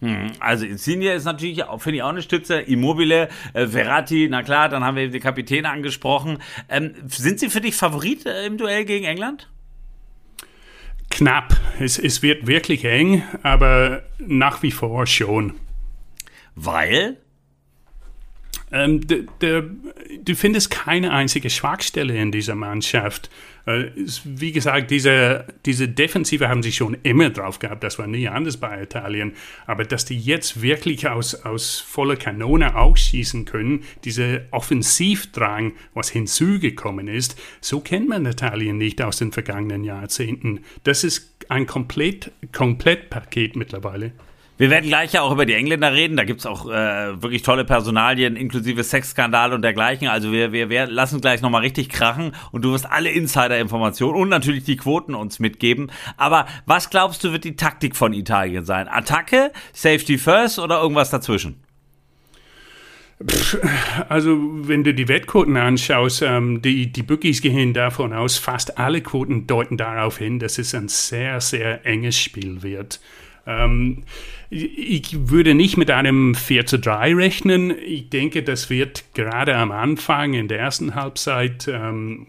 Hm, 0.02 0.32
also 0.40 0.66
Insigne 0.66 1.12
ist 1.12 1.24
natürlich, 1.24 1.62
finde 1.78 1.96
ich, 1.96 2.02
auch 2.02 2.08
eine 2.08 2.22
Stütze. 2.22 2.60
Immobile, 2.60 3.28
äh, 3.54 3.68
Verratti, 3.68 4.26
na 4.28 4.42
klar, 4.42 4.68
dann 4.68 4.84
haben 4.84 4.96
wir 4.96 5.08
den 5.08 5.22
Kapitän 5.22 5.64
angesprochen. 5.64 6.38
Ähm, 6.68 6.94
sind 7.06 7.38
sie 7.38 7.48
für 7.48 7.60
dich 7.60 7.76
Favorit 7.76 8.26
äh, 8.26 8.44
im 8.46 8.58
Duell 8.58 8.84
gegen 8.84 9.04
England? 9.04 9.48
Knapp. 11.08 11.56
Es, 11.78 11.98
es 11.98 12.22
wird 12.22 12.48
wirklich 12.48 12.84
eng, 12.84 13.22
aber 13.44 14.02
nach 14.18 14.62
wie 14.64 14.72
vor 14.72 15.06
schon. 15.06 15.54
Weil? 16.56 17.21
Ähm, 18.72 19.06
de, 19.06 19.26
de, 19.42 19.62
du 20.24 20.34
findest 20.34 20.70
keine 20.70 21.12
einzige 21.12 21.50
Schwachstelle 21.50 22.16
in 22.16 22.32
dieser 22.32 22.54
Mannschaft. 22.54 23.30
Äh, 23.66 23.90
wie 24.24 24.52
gesagt, 24.52 24.90
diese, 24.90 25.46
diese 25.66 25.88
Defensive 25.88 26.48
haben 26.48 26.62
sie 26.62 26.72
schon 26.72 26.96
immer 27.02 27.30
drauf 27.30 27.58
gehabt. 27.58 27.84
Das 27.84 27.98
war 27.98 28.06
nie 28.06 28.28
anders 28.28 28.56
bei 28.56 28.82
Italien. 28.82 29.34
Aber 29.66 29.84
dass 29.84 30.04
die 30.06 30.18
jetzt 30.18 30.62
wirklich 30.62 31.06
aus, 31.06 31.34
aus 31.34 31.78
voller 31.80 32.16
Kanone 32.16 32.74
ausschießen 32.74 33.44
können, 33.44 33.84
dieser 34.04 34.40
Offensivdrang, 34.50 35.74
was 35.92 36.08
hinzugekommen 36.08 37.08
ist, 37.08 37.38
so 37.60 37.80
kennt 37.80 38.08
man 38.08 38.24
Italien 38.26 38.78
nicht 38.78 39.02
aus 39.02 39.18
den 39.18 39.32
vergangenen 39.32 39.84
Jahrzehnten. 39.84 40.60
Das 40.84 41.04
ist 41.04 41.36
ein 41.48 41.66
komplett, 41.66 42.32
komplett 42.52 43.10
mittlerweile. 43.54 44.12
Wir 44.59 44.71
werden 44.71 44.87
gleich 44.87 45.12
ja 45.12 45.23
auch 45.23 45.32
über 45.32 45.47
die 45.47 45.54
Engländer 45.54 45.92
reden. 45.92 46.16
Da 46.16 46.25
gibt's 46.25 46.47
auch 46.47 46.66
äh, 46.66 47.21
wirklich 47.23 47.42
tolle 47.42 47.64
Personalien, 47.64 48.37
inklusive 48.37 48.85
Sexskandal 48.85 49.52
und 49.52 49.62
dergleichen. 49.62 50.09
Also 50.09 50.30
wir, 50.30 50.52
wir, 50.52 50.68
wir 50.68 50.87
lassen 50.87 51.21
gleich 51.21 51.40
nochmal 51.40 51.62
richtig 51.62 51.88
krachen 51.88 52.32
und 52.52 52.62
du 52.62 52.73
wirst 52.73 52.90
alle 52.90 53.11
Insider-Informationen 53.11 54.21
und 54.21 54.28
natürlich 54.28 54.64
die 54.64 54.76
Quoten 54.76 55.14
uns 55.14 55.38
mitgeben. 55.38 55.90
Aber 56.16 56.47
was 56.66 56.90
glaubst 56.90 57.25
du, 57.25 57.32
wird 57.32 57.44
die 57.44 57.56
Taktik 57.56 57.97
von 57.97 58.12
Italien 58.12 58.64
sein? 58.64 58.88
Attacke, 58.88 59.52
Safety 59.73 60.18
First 60.18 60.59
oder 60.59 60.80
irgendwas 60.80 61.11
dazwischen? 61.11 61.62
Also, 64.09 64.37
wenn 64.66 64.82
du 64.85 64.94
die 64.94 65.06
Wettquoten 65.06 65.56
anschaust, 65.56 66.23
ähm, 66.23 66.61
die, 66.61 66.90
die 66.90 67.02
Bookies 67.02 67.40
gehen 67.40 67.73
davon 67.73 68.12
aus, 68.12 68.37
fast 68.37 68.78
alle 68.78 69.00
Quoten 69.00 69.47
deuten 69.47 69.76
darauf 69.76 70.18
hin, 70.18 70.38
dass 70.38 70.59
es 70.59 70.75
ein 70.75 70.88
sehr, 70.88 71.40
sehr 71.40 71.87
enges 71.87 72.18
Spiel 72.18 72.62
wird. 72.62 73.00
Ähm, 73.46 74.04
ich 74.50 75.30
würde 75.30 75.54
nicht 75.54 75.76
mit 75.76 75.90
einem 75.90 76.34
4 76.34 76.66
zu 76.66 76.78
3 76.78 77.14
rechnen. 77.14 77.75
Ich 77.84 78.11
denke, 78.11 78.42
das 78.42 78.68
wird 78.68 79.14
gerade 79.14 79.56
am 79.56 79.72
Anfang 79.72 80.34
in 80.34 80.49
der 80.49 80.58
ersten 80.58 80.94
Halbzeit 80.94 81.68
ähm, 81.68 82.26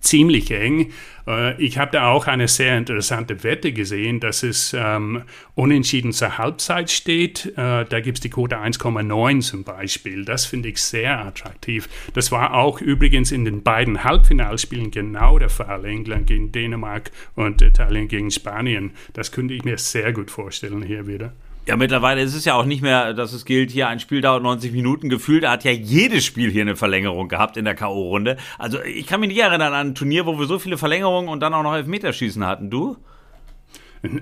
ziemlich 0.00 0.50
eng. 0.50 0.92
Äh, 1.26 1.60
ich 1.60 1.78
habe 1.78 1.90
da 1.92 2.10
auch 2.10 2.26
eine 2.26 2.48
sehr 2.48 2.76
interessante 2.78 3.42
Wette 3.42 3.72
gesehen, 3.72 4.20
dass 4.20 4.42
es 4.42 4.74
ähm, 4.78 5.22
unentschieden 5.54 6.12
zur 6.12 6.38
Halbzeit 6.38 6.90
steht. 6.90 7.46
Äh, 7.56 7.84
da 7.84 8.00
gibt 8.00 8.18
es 8.18 8.22
die 8.22 8.30
Quote 8.30 8.58
1,9 8.58 9.40
zum 9.40 9.64
Beispiel. 9.64 10.24
Das 10.24 10.46
finde 10.46 10.68
ich 10.68 10.80
sehr 10.80 11.18
attraktiv. 11.20 11.88
Das 12.14 12.32
war 12.32 12.54
auch 12.54 12.80
übrigens 12.80 13.32
in 13.32 13.44
den 13.44 13.62
beiden 13.62 14.04
Halbfinalspielen 14.04 14.90
genau 14.90 15.38
der 15.38 15.50
Fall. 15.50 15.84
England 15.84 16.26
gegen 16.26 16.52
Dänemark 16.52 17.10
und 17.34 17.62
Italien 17.62 18.08
gegen 18.08 18.30
Spanien. 18.30 18.92
Das 19.12 19.32
könnte 19.32 19.54
ich 19.54 19.64
mir 19.64 19.78
sehr 19.78 20.12
gut 20.12 20.30
vorstellen 20.30 20.82
hier 20.82 21.06
wieder. 21.06 21.32
Ja, 21.68 21.76
mittlerweile 21.76 22.22
ist 22.22 22.34
es 22.34 22.44
ja 22.44 22.54
auch 22.54 22.64
nicht 22.64 22.80
mehr, 22.80 23.12
dass 23.12 23.32
es 23.32 23.44
gilt, 23.44 23.72
hier 23.72 23.88
ein 23.88 23.98
Spiel 23.98 24.20
dauert 24.20 24.40
90 24.40 24.70
Minuten. 24.70 25.08
Gefühlt 25.08 25.44
hat 25.44 25.64
ja 25.64 25.72
jedes 25.72 26.24
Spiel 26.24 26.48
hier 26.48 26.62
eine 26.62 26.76
Verlängerung 26.76 27.26
gehabt 27.28 27.56
in 27.56 27.64
der 27.64 27.74
K.O.-Runde. 27.74 28.36
Also 28.56 28.80
ich 28.82 29.08
kann 29.08 29.18
mich 29.18 29.30
nicht 29.30 29.40
erinnern 29.40 29.74
an 29.74 29.88
ein 29.88 29.94
Turnier, 29.96 30.26
wo 30.26 30.38
wir 30.38 30.46
so 30.46 30.60
viele 30.60 30.78
Verlängerungen 30.78 31.28
und 31.28 31.40
dann 31.40 31.54
auch 31.54 31.64
noch 31.64 31.74
Elfmeterschießen 31.74 32.46
hatten. 32.46 32.70
Du? 32.70 32.98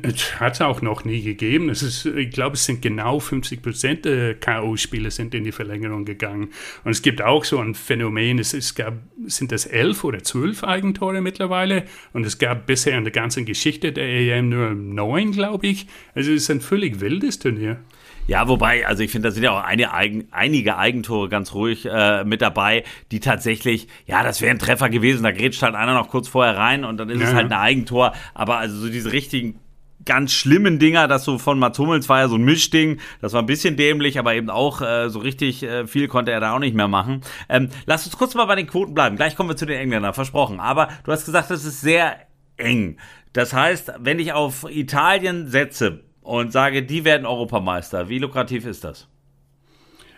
Es 0.02 0.40
hat 0.40 0.54
es 0.54 0.60
auch 0.60 0.82
noch 0.82 1.04
nie 1.04 1.22
gegeben. 1.22 1.68
Es 1.68 1.82
ist, 1.82 2.06
ich 2.06 2.30
glaube, 2.30 2.54
es 2.54 2.64
sind 2.64 2.82
genau 2.82 3.20
50 3.20 3.62
Prozent 3.62 4.04
der 4.04 4.34
K.O.-Spiele 4.34 5.10
sind 5.10 5.34
in 5.34 5.44
die 5.44 5.52
Verlängerung 5.52 6.04
gegangen. 6.04 6.50
Und 6.84 6.92
es 6.92 7.02
gibt 7.02 7.22
auch 7.22 7.44
so 7.44 7.58
ein 7.58 7.74
Phänomen, 7.74 8.38
es, 8.38 8.54
es 8.54 8.74
gab, 8.74 8.94
sind 9.26 9.52
das 9.52 9.66
elf 9.66 10.04
oder 10.04 10.22
zwölf 10.22 10.64
Eigentore 10.64 11.20
mittlerweile 11.20 11.84
und 12.12 12.26
es 12.26 12.38
gab 12.38 12.66
bisher 12.66 12.96
in 12.96 13.04
der 13.04 13.12
ganzen 13.12 13.44
Geschichte 13.44 13.92
der 13.92 14.06
EM 14.06 14.48
nur 14.48 14.70
neun, 14.70 15.32
glaube 15.32 15.66
ich. 15.66 15.86
Also 16.14 16.32
es 16.32 16.42
ist 16.42 16.50
ein 16.50 16.60
völlig 16.60 17.00
wildes 17.00 17.38
Turnier. 17.38 17.78
Ja, 18.26 18.48
wobei, 18.48 18.86
also 18.86 19.02
ich 19.02 19.10
finde, 19.10 19.28
da 19.28 19.32
sind 19.32 19.42
ja 19.42 19.52
auch 19.52 19.62
eine, 19.62 19.92
Eigen, 19.92 20.28
einige 20.30 20.78
Eigentore 20.78 21.28
ganz 21.28 21.52
ruhig 21.52 21.86
äh, 21.86 22.24
mit 22.24 22.40
dabei, 22.40 22.84
die 23.12 23.20
tatsächlich, 23.20 23.86
ja, 24.06 24.22
das 24.22 24.40
wäre 24.40 24.50
ein 24.50 24.58
Treffer 24.58 24.88
gewesen, 24.88 25.22
da 25.22 25.30
grätscht 25.30 25.62
halt 25.62 25.74
einer 25.74 25.92
noch 25.92 26.08
kurz 26.08 26.28
vorher 26.28 26.56
rein 26.56 26.84
und 26.84 26.96
dann 26.96 27.10
ist 27.10 27.20
ja. 27.20 27.28
es 27.28 27.34
halt 27.34 27.46
ein 27.46 27.58
Eigentor, 27.58 28.14
aber 28.32 28.56
also 28.56 28.76
so 28.78 28.88
diese 28.88 29.12
richtigen 29.12 29.60
ganz 30.04 30.32
schlimmen 30.32 30.78
Dinger, 30.78 31.08
das 31.08 31.25
so 31.25 31.38
von 31.38 31.58
Mats 31.58 31.78
Hummels 31.78 32.08
war 32.08 32.20
ja 32.20 32.28
so 32.28 32.37
ein 32.37 32.44
Mischding, 32.44 33.00
das 33.20 33.32
war 33.32 33.42
ein 33.42 33.46
bisschen 33.46 33.76
dämlich, 33.76 34.18
aber 34.18 34.34
eben 34.34 34.50
auch 34.50 34.80
äh, 34.80 35.08
so 35.08 35.18
richtig 35.18 35.62
äh, 35.62 35.87
viel 35.87 36.08
konnte 36.08 36.32
er 36.32 36.40
da 36.40 36.54
auch 36.54 36.58
nicht 36.58 36.75
mehr 36.75 36.88
machen. 36.88 37.23
Ähm, 37.49 37.68
lass 37.87 38.06
uns 38.06 38.16
kurz 38.16 38.34
mal 38.34 38.44
bei 38.46 38.56
den 38.56 38.66
Quoten 38.66 38.94
bleiben, 38.94 39.16
gleich 39.16 39.37
kommen 39.37 39.49
wir 39.49 39.56
zu 39.56 39.66
den 39.66 39.78
Engländern, 39.78 40.14
versprochen, 40.14 40.61
aber 40.61 40.88
du 41.04 41.12
hast 41.12 41.25
gesagt, 41.25 41.50
es 41.50 41.64
ist 41.64 41.80
sehr 41.80 42.16
eng. 42.56 42.99
Das 43.32 43.52
heißt, 43.52 43.94
wenn 43.99 44.18
ich 44.18 44.32
auf 44.32 44.64
Italien 44.70 45.49
setze 45.49 46.04
und 46.23 46.52
sage, 46.52 46.84
die 46.84 47.04
werden 47.04 47.26
Europameister, 47.26 48.08
wie 48.08 48.18
lukrativ 48.18 48.64
ist 48.66 48.84
das? 48.84 49.08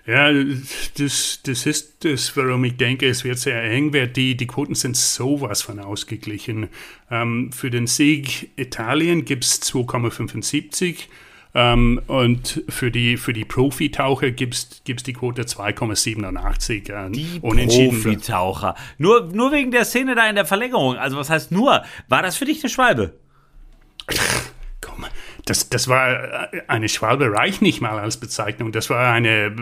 Ja, 0.07 0.33
das, 0.33 1.41
das 1.43 1.67
ist 1.67 2.05
das, 2.05 2.37
warum 2.37 2.63
ich 2.65 2.77
denke, 2.77 3.09
es 3.09 3.25
wird 3.25 3.39
sehr 3.39 3.61
eng 3.65 3.93
werden. 3.93 4.13
Die, 4.13 4.37
die 4.37 4.47
Quoten 4.47 4.77
sind 4.77 4.97
sowas 4.97 5.63
von 5.63 5.81
ausgeglichen. 5.81 6.69
Ähm, 7.11 7.51
für 7.53 7.71
den 7.71 7.89
Sieg 7.89 8.51
Italien 8.57 9.25
gibt 9.25 9.45
es 9.45 9.61
2,75 9.63 11.09
ähm, 11.57 12.01
und 12.07 12.63
für 12.69 12.93
die, 12.93 13.17
für 13.17 13.33
die 13.33 13.45
Profitaucher 13.45 14.31
gibt 14.31 14.55
es 14.55 14.83
die 14.85 15.13
Quote 15.13 15.43
2,87. 15.43 16.93
Äh, 16.93 17.11
die 17.11 17.41
Profitaucher. 17.41 18.77
Nur, 18.99 19.33
nur 19.33 19.51
wegen 19.51 19.73
der 19.73 19.85
Szene 19.85 20.15
da 20.15 20.29
in 20.29 20.37
der 20.37 20.47
Verlängerung. 20.47 20.97
Also 20.97 21.17
was 21.17 21.31
heißt 21.31 21.51
nur? 21.51 21.83
War 22.09 22.23
das 22.23 22.37
für 22.37 22.45
dich 22.45 22.63
eine 22.63 22.71
Schwalbe? 22.71 23.19
das, 25.47 25.71
das 25.71 25.87
war 25.89 26.53
äh, 26.53 26.63
eine 26.67 26.89
Schwalbe 26.89 27.33
reicht 27.33 27.63
nicht 27.63 27.81
mal 27.81 27.99
als 27.99 28.19
Bezeichnung. 28.19 28.73
Das 28.73 28.91
war 28.91 29.13
eine 29.13 29.55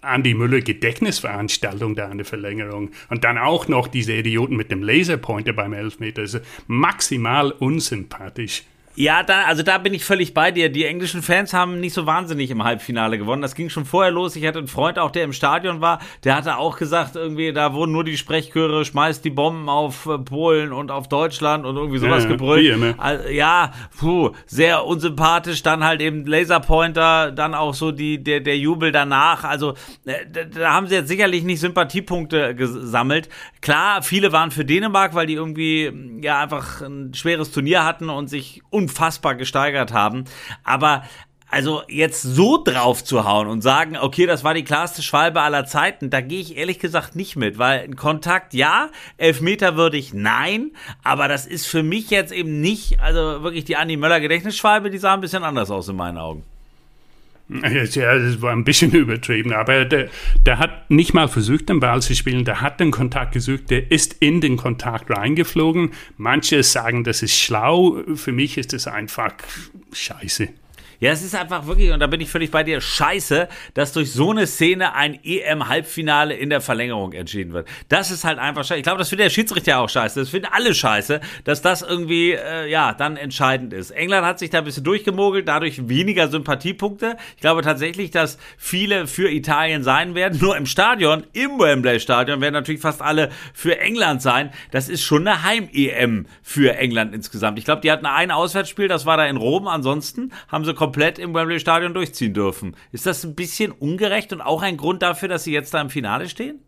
Andy 0.00 0.34
Müller 0.34 0.60
Gedächtnisveranstaltung 0.60 1.94
da 1.96 2.08
an 2.08 2.18
der 2.18 2.24
Verlängerung. 2.24 2.90
Und 3.10 3.24
dann 3.24 3.36
auch 3.36 3.68
noch 3.68 3.88
diese 3.88 4.14
Idioten 4.14 4.56
mit 4.56 4.70
dem 4.70 4.82
Laserpointer 4.82 5.52
beim 5.52 5.72
Elfmeter. 5.72 6.22
Also 6.22 6.38
maximal 6.68 7.50
unsympathisch. 7.50 8.62
Ja, 8.94 9.22
da, 9.22 9.44
also 9.44 9.62
da 9.62 9.78
bin 9.78 9.94
ich 9.94 10.04
völlig 10.04 10.34
bei 10.34 10.50
dir. 10.50 10.68
Die 10.68 10.84
englischen 10.84 11.22
Fans 11.22 11.54
haben 11.54 11.80
nicht 11.80 11.94
so 11.94 12.04
wahnsinnig 12.04 12.50
im 12.50 12.62
Halbfinale 12.62 13.16
gewonnen. 13.16 13.40
Das 13.40 13.54
ging 13.54 13.70
schon 13.70 13.86
vorher 13.86 14.12
los. 14.12 14.36
Ich 14.36 14.46
hatte 14.46 14.58
einen 14.58 14.68
Freund 14.68 14.98
auch, 14.98 15.10
der 15.10 15.24
im 15.24 15.32
Stadion 15.32 15.80
war, 15.80 15.98
der 16.24 16.36
hatte 16.36 16.58
auch 16.58 16.76
gesagt, 16.76 17.16
irgendwie, 17.16 17.52
da 17.52 17.72
wurden 17.72 17.92
nur 17.92 18.04
die 18.04 18.18
Sprechchöre, 18.18 18.84
schmeißt 18.84 19.24
die 19.24 19.30
Bomben 19.30 19.70
auf 19.70 20.06
äh, 20.06 20.18
Polen 20.18 20.72
und 20.72 20.90
auf 20.90 21.08
Deutschland 21.08 21.64
und 21.64 21.76
irgendwie 21.76 21.98
sowas 21.98 22.24
ja, 22.24 22.30
gebrüllt. 22.30 22.78
Ne? 22.78 22.94
Also, 22.98 23.28
ja, 23.28 23.72
puh, 23.98 24.32
sehr 24.46 24.84
unsympathisch. 24.84 25.62
Dann 25.62 25.84
halt 25.84 26.02
eben 26.02 26.26
Laserpointer, 26.26 27.32
dann 27.32 27.54
auch 27.54 27.72
so 27.72 27.92
die, 27.92 28.22
der, 28.22 28.40
der 28.40 28.58
Jubel 28.58 28.92
danach. 28.92 29.44
Also, 29.44 29.70
äh, 30.04 30.26
da, 30.30 30.44
da 30.44 30.72
haben 30.72 30.86
sie 30.86 30.96
jetzt 30.96 31.08
sicherlich 31.08 31.44
nicht 31.44 31.60
Sympathiepunkte 31.60 32.54
gesammelt. 32.54 33.30
Klar, 33.62 34.02
viele 34.02 34.32
waren 34.32 34.50
für 34.50 34.66
Dänemark, 34.66 35.14
weil 35.14 35.26
die 35.26 35.34
irgendwie, 35.34 35.90
ja, 36.20 36.40
einfach 36.40 36.82
ein 36.82 37.14
schweres 37.14 37.52
Turnier 37.52 37.84
hatten 37.84 38.10
und 38.10 38.28
sich 38.28 38.60
unfassbar 38.82 39.34
gesteigert 39.34 39.92
haben. 39.92 40.24
Aber 40.64 41.02
also 41.52 41.82
jetzt 41.86 42.22
so 42.22 42.62
drauf 42.62 43.04
zu 43.04 43.24
hauen 43.24 43.46
und 43.46 43.60
sagen, 43.60 43.98
okay, 43.98 44.24
das 44.24 44.42
war 44.42 44.54
die 44.54 44.64
klarste 44.64 45.02
Schwalbe 45.02 45.42
aller 45.42 45.66
Zeiten, 45.66 46.08
da 46.08 46.22
gehe 46.22 46.40
ich 46.40 46.56
ehrlich 46.56 46.78
gesagt 46.78 47.14
nicht 47.14 47.36
mit, 47.36 47.58
weil 47.58 47.80
ein 47.80 47.94
Kontakt 47.94 48.54
ja, 48.54 48.88
Elfmeter 49.18 49.76
würde 49.76 49.98
ich 49.98 50.14
nein, 50.14 50.70
aber 51.04 51.28
das 51.28 51.44
ist 51.44 51.66
für 51.66 51.82
mich 51.82 52.08
jetzt 52.08 52.32
eben 52.32 52.62
nicht, 52.62 53.00
also 53.00 53.42
wirklich 53.42 53.64
die 53.64 53.76
Andi 53.76 53.98
Möller 53.98 54.20
Gedächtnisschwalbe, 54.20 54.88
die 54.88 54.96
sah 54.96 55.12
ein 55.12 55.20
bisschen 55.20 55.44
anders 55.44 55.70
aus 55.70 55.88
in 55.88 55.96
meinen 55.96 56.16
Augen. 56.16 56.42
Ja, 57.60 58.18
das 58.18 58.40
war 58.40 58.52
ein 58.52 58.64
bisschen 58.64 58.92
übertrieben, 58.92 59.52
aber 59.52 59.84
der, 59.84 60.08
der 60.46 60.58
hat 60.58 60.90
nicht 60.90 61.14
mal 61.14 61.28
versucht, 61.28 61.68
den 61.68 61.80
Ball 61.80 62.00
zu 62.02 62.14
spielen, 62.14 62.44
der 62.44 62.60
hat 62.60 62.80
den 62.80 62.90
Kontakt 62.90 63.32
gesucht, 63.32 63.70
der 63.70 63.90
ist 63.90 64.16
in 64.20 64.40
den 64.40 64.56
Kontakt 64.56 65.10
reingeflogen. 65.10 65.90
Manche 66.16 66.62
sagen, 66.62 67.04
das 67.04 67.22
ist 67.22 67.38
schlau, 67.38 68.02
für 68.14 68.32
mich 68.32 68.58
ist 68.58 68.72
es 68.72 68.86
einfach 68.86 69.34
scheiße. 69.92 70.48
Ja, 71.02 71.10
es 71.10 71.20
ist 71.24 71.34
einfach 71.34 71.66
wirklich, 71.66 71.90
und 71.90 71.98
da 71.98 72.06
bin 72.06 72.20
ich 72.20 72.30
völlig 72.30 72.52
bei 72.52 72.62
dir, 72.62 72.80
scheiße, 72.80 73.48
dass 73.74 73.92
durch 73.92 74.12
so 74.12 74.30
eine 74.30 74.46
Szene 74.46 74.94
ein 74.94 75.18
EM-Halbfinale 75.24 76.32
in 76.32 76.48
der 76.48 76.60
Verlängerung 76.60 77.12
entschieden 77.12 77.52
wird. 77.52 77.66
Das 77.88 78.12
ist 78.12 78.22
halt 78.22 78.38
einfach 78.38 78.62
scheiße. 78.62 78.76
Ich 78.76 78.84
glaube, 78.84 78.98
das 78.98 79.08
findet 79.08 79.24
der 79.24 79.30
Schiedsrichter 79.30 79.80
auch 79.80 79.88
scheiße. 79.88 80.20
Das 80.20 80.28
finden 80.28 80.46
alle 80.52 80.72
scheiße, 80.72 81.20
dass 81.42 81.60
das 81.60 81.82
irgendwie, 81.82 82.34
äh, 82.34 82.70
ja, 82.70 82.92
dann 82.92 83.16
entscheidend 83.16 83.72
ist. 83.72 83.90
England 83.90 84.24
hat 84.24 84.38
sich 84.38 84.50
da 84.50 84.58
ein 84.58 84.64
bisschen 84.64 84.84
durchgemogelt, 84.84 85.48
dadurch 85.48 85.88
weniger 85.88 86.28
Sympathiepunkte. 86.28 87.16
Ich 87.34 87.40
glaube 87.40 87.62
tatsächlich, 87.62 88.12
dass 88.12 88.38
viele 88.56 89.08
für 89.08 89.28
Italien 89.28 89.82
sein 89.82 90.14
werden. 90.14 90.38
Nur 90.40 90.56
im 90.56 90.66
Stadion, 90.66 91.24
im 91.32 91.58
Wembley-Stadion, 91.58 92.40
werden 92.40 92.54
natürlich 92.54 92.80
fast 92.80 93.02
alle 93.02 93.30
für 93.54 93.80
England 93.80 94.22
sein. 94.22 94.50
Das 94.70 94.88
ist 94.88 95.02
schon 95.02 95.26
eine 95.26 95.42
Heim-EM 95.42 96.26
für 96.44 96.76
England 96.76 97.12
insgesamt. 97.12 97.58
Ich 97.58 97.64
glaube, 97.64 97.80
die 97.80 97.90
hatten 97.90 98.06
ein 98.06 98.30
Auswärtsspiel, 98.30 98.86
das 98.86 99.04
war 99.04 99.16
da 99.16 99.26
in 99.26 99.36
Rom. 99.36 99.66
Ansonsten 99.66 100.30
haben 100.46 100.64
sie 100.64 100.74
komplett 100.74 100.91
komplett 100.92 101.18
im 101.18 101.32
Wembley 101.32 101.58
Stadion 101.58 101.94
durchziehen 101.94 102.34
dürfen. 102.34 102.76
Ist 102.92 103.06
das 103.06 103.24
ein 103.24 103.34
bisschen 103.34 103.72
ungerecht 103.72 104.30
und 104.34 104.42
auch 104.42 104.60
ein 104.60 104.76
Grund 104.76 105.00
dafür, 105.00 105.26
dass 105.26 105.44
sie 105.44 105.52
jetzt 105.52 105.72
da 105.72 105.80
im 105.80 105.88
Finale 105.88 106.28
stehen? 106.28 106.58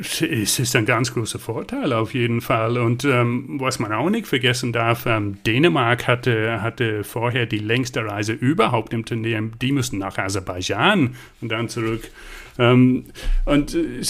Es 0.00 0.60
ist 0.60 0.76
ein 0.76 0.86
ganz 0.86 1.12
großer 1.12 1.40
Vorteil 1.40 1.92
auf 1.92 2.14
jeden 2.14 2.40
Fall. 2.40 2.78
Und 2.78 3.04
ähm, 3.04 3.56
was 3.60 3.80
man 3.80 3.92
auch 3.92 4.10
nicht 4.10 4.28
vergessen 4.28 4.72
darf, 4.72 5.06
ähm, 5.06 5.38
Dänemark 5.44 6.06
hatte, 6.06 6.62
hatte 6.62 7.02
vorher 7.02 7.46
die 7.46 7.58
längste 7.58 8.06
Reise 8.06 8.32
überhaupt 8.32 8.92
im 8.92 9.04
Turnier. 9.04 9.42
Die 9.60 9.72
mussten 9.72 9.98
nach 9.98 10.16
Aserbaidschan 10.16 11.16
und 11.40 11.48
dann 11.48 11.68
zurück. 11.68 12.08
Ähm, 12.58 13.06
und 13.44 13.74
äh, 13.74 14.02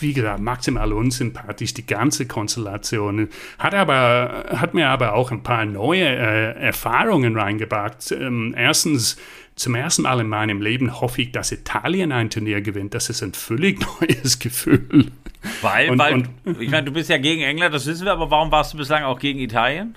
wie 0.00 0.12
gesagt, 0.12 0.40
maximal 0.40 0.92
unsympathisch, 0.92 1.74
die 1.74 1.86
ganze 1.86 2.26
Konstellation. 2.26 3.28
Hat, 3.58 3.74
aber, 3.74 4.46
hat 4.56 4.74
mir 4.74 4.88
aber 4.88 5.14
auch 5.14 5.30
ein 5.30 5.42
paar 5.42 5.64
neue 5.66 6.04
äh, 6.04 6.52
Erfahrungen 6.58 7.38
reingebracht. 7.38 8.10
Ähm, 8.12 8.54
erstens, 8.56 9.16
zum 9.56 9.74
ersten 9.76 10.02
Mal 10.02 10.20
in 10.20 10.28
meinem 10.28 10.60
Leben 10.60 11.00
hoffe 11.00 11.22
ich, 11.22 11.32
dass 11.32 11.52
Italien 11.52 12.10
ein 12.10 12.30
Turnier 12.30 12.60
gewinnt. 12.60 12.94
Das 12.94 13.08
ist 13.08 13.22
ein 13.22 13.34
völlig 13.34 13.80
neues 14.00 14.38
Gefühl. 14.38 15.12
Weil, 15.60 15.90
und, 15.90 15.98
weil 15.98 16.14
und, 16.14 16.28
ich 16.60 16.70
meine, 16.70 16.84
du 16.84 16.92
bist 16.92 17.10
ja 17.10 17.18
gegen 17.18 17.42
England, 17.42 17.74
das 17.74 17.86
wissen 17.86 18.04
wir, 18.06 18.12
aber 18.12 18.30
warum 18.30 18.50
warst 18.50 18.72
du 18.72 18.78
bislang 18.78 19.04
auch 19.04 19.18
gegen 19.18 19.38
Italien? 19.38 19.94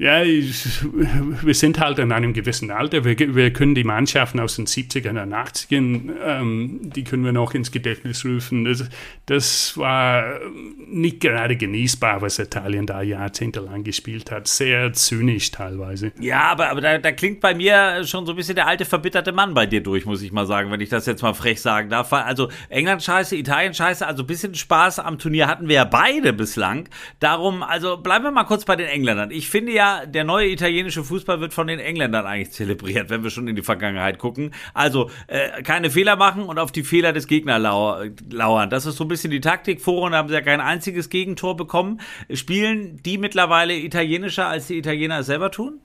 Ja, 0.00 0.22
wir 0.22 1.54
sind 1.54 1.80
halt 1.80 1.98
in 1.98 2.12
einem 2.12 2.32
gewissen 2.32 2.70
Alter. 2.70 3.04
Wir, 3.04 3.18
wir 3.34 3.52
können 3.52 3.74
die 3.74 3.82
Mannschaften 3.82 4.38
aus 4.38 4.54
den 4.54 4.66
70ern 4.66 5.20
und 5.20 5.34
80ern, 5.34 6.10
ähm, 6.24 6.78
die 6.82 7.02
können 7.02 7.24
wir 7.24 7.32
noch 7.32 7.52
ins 7.52 7.72
Gedächtnis 7.72 8.24
rufen. 8.24 8.64
Das, 8.64 8.88
das, 9.26 9.76
war 9.76 10.38
nicht 10.86 11.18
gerade 11.20 11.56
genießbar, 11.56 12.22
was 12.22 12.38
Italien 12.38 12.86
da 12.86 13.02
jahrzehntelang 13.02 13.82
gespielt 13.82 14.30
hat. 14.30 14.46
Sehr 14.46 14.92
zynisch 14.92 15.50
teilweise. 15.50 16.12
Ja, 16.20 16.42
aber, 16.42 16.68
aber 16.68 16.80
da, 16.80 16.98
da 16.98 17.10
klingt 17.10 17.40
bei 17.40 17.54
mir 17.54 18.04
schon 18.04 18.24
so 18.24 18.32
ein 18.32 18.36
bisschen 18.36 18.54
der 18.54 18.68
alte 18.68 18.84
verbitterte 18.84 19.32
Mann 19.32 19.52
bei 19.52 19.66
dir 19.66 19.82
durch, 19.82 20.06
muss 20.06 20.22
ich 20.22 20.30
mal 20.30 20.46
sagen, 20.46 20.70
wenn 20.70 20.80
ich 20.80 20.90
das 20.90 21.06
jetzt 21.06 21.22
mal 21.22 21.34
frech 21.34 21.60
sagen 21.60 21.90
darf. 21.90 22.12
Also 22.12 22.50
England 22.68 23.02
scheiße, 23.02 23.34
Italien 23.34 23.74
scheiße, 23.74 24.06
also 24.06 24.22
ein 24.22 24.26
bisschen 24.28 24.54
Spaß 24.54 25.00
am 25.00 25.18
Turnier 25.18 25.48
hatten 25.48 25.66
wir 25.66 25.74
ja 25.74 25.84
beide 25.84 26.32
bislang. 26.32 26.88
Darum, 27.18 27.64
also 27.64 27.96
bleiben 27.96 28.24
wir 28.24 28.30
mal 28.30 28.44
kurz 28.44 28.64
bei 28.64 28.76
den 28.76 28.86
Engländern. 28.86 29.32
Ich 29.32 29.48
finde 29.48 29.72
ja, 29.72 29.87
der 30.06 30.24
neue 30.24 30.48
italienische 30.48 31.04
Fußball 31.04 31.40
wird 31.40 31.54
von 31.54 31.66
den 31.66 31.78
Engländern 31.78 32.26
eigentlich 32.26 32.52
zelebriert, 32.52 33.10
wenn 33.10 33.22
wir 33.22 33.30
schon 33.30 33.48
in 33.48 33.56
die 33.56 33.62
Vergangenheit 33.62 34.18
gucken. 34.18 34.52
Also 34.74 35.10
äh, 35.26 35.62
keine 35.62 35.90
Fehler 35.90 36.16
machen 36.16 36.44
und 36.44 36.58
auf 36.58 36.72
die 36.72 36.82
Fehler 36.82 37.12
des 37.12 37.26
Gegners 37.26 37.60
lau 37.60 38.02
lauern. 38.30 38.70
Das 38.70 38.86
ist 38.86 38.96
so 38.96 39.04
ein 39.04 39.08
bisschen 39.08 39.30
die 39.30 39.40
Taktik. 39.40 39.80
Vorhin 39.80 40.14
haben 40.14 40.28
sie 40.28 40.34
ja 40.34 40.40
kein 40.40 40.60
einziges 40.60 41.10
Gegentor 41.10 41.56
bekommen. 41.56 42.00
Spielen 42.32 43.02
die 43.02 43.18
mittlerweile 43.18 43.76
italienischer, 43.76 44.46
als 44.46 44.66
die 44.66 44.78
Italiener 44.78 45.20
es 45.20 45.26
selber 45.26 45.50
tun? 45.50 45.80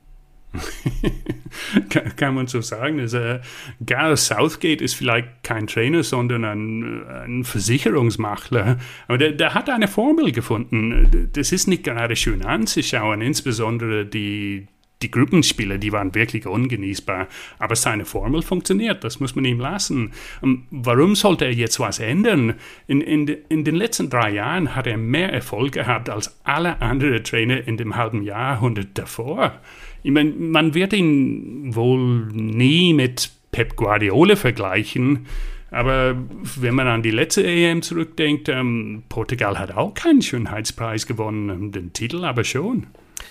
kann, 2.15 2.35
man 2.35 2.47
so 2.47 2.61
sagen. 2.61 2.99
Also, 2.99 3.39
Gareth 3.85 4.19
Southgate 4.19 4.81
ist 4.81 4.95
vielleicht 4.95 5.27
kein 5.43 5.67
Trainer, 5.67 6.03
sondern 6.03 6.45
ein, 6.45 7.07
ein 7.07 7.43
Versicherungsmakler. 7.43 8.77
Aber 9.07 9.17
der, 9.17 9.31
der, 9.31 9.53
hat 9.53 9.69
eine 9.69 9.87
Formel 9.87 10.31
gefunden. 10.31 11.29
Das 11.33 11.51
ist 11.51 11.67
nicht 11.67 11.83
gerade 11.83 12.15
schön 12.15 12.45
anzuschauen, 12.45 13.21
insbesondere 13.21 14.05
die, 14.05 14.67
die 15.01 15.11
Gruppenspiele, 15.11 15.79
die 15.79 15.91
waren 15.91 16.15
wirklich 16.15 16.45
ungenießbar. 16.47 17.27
Aber 17.59 17.75
seine 17.75 18.05
Formel 18.05 18.41
funktioniert, 18.41 19.03
das 19.03 19.19
muss 19.19 19.35
man 19.35 19.45
ihm 19.45 19.59
lassen. 19.59 20.13
Und 20.41 20.65
warum 20.71 21.15
sollte 21.15 21.45
er 21.45 21.53
jetzt 21.53 21.79
was 21.79 21.99
ändern? 21.99 22.55
In, 22.87 23.01
in, 23.01 23.27
in 23.27 23.63
den 23.63 23.75
letzten 23.75 24.09
drei 24.09 24.31
Jahren 24.31 24.75
hat 24.75 24.87
er 24.87 24.97
mehr 24.97 25.31
Erfolg 25.31 25.73
gehabt 25.73 26.09
als 26.09 26.39
alle 26.43 26.81
anderen 26.81 27.23
Trainer 27.23 27.67
in 27.67 27.77
dem 27.77 27.95
halben 27.95 28.23
Jahrhundert 28.23 28.97
davor. 28.97 29.59
Ich 30.03 30.11
meine, 30.11 30.31
man 30.31 30.73
wird 30.73 30.93
ihn 30.93 31.73
wohl 31.75 32.27
nie 32.33 32.93
mit 32.93 33.31
Pep 33.51 33.75
Guardiola 33.75 34.35
vergleichen, 34.35 35.25
aber 35.71 36.15
wenn 36.57 36.75
man 36.75 36.87
an 36.87 37.01
die 37.01 37.11
letzte 37.11 37.43
EM 37.43 37.81
zurückdenkt, 37.81 38.47
ähm, 38.47 39.03
Portugal 39.09 39.57
hat 39.57 39.71
auch 39.75 39.93
keinen 39.95 40.21
Schönheitspreis 40.21 41.07
gewonnen, 41.07 41.71
den 41.71 41.93
Titel 41.93 42.25
aber 42.25 42.43
schon. 42.43 42.87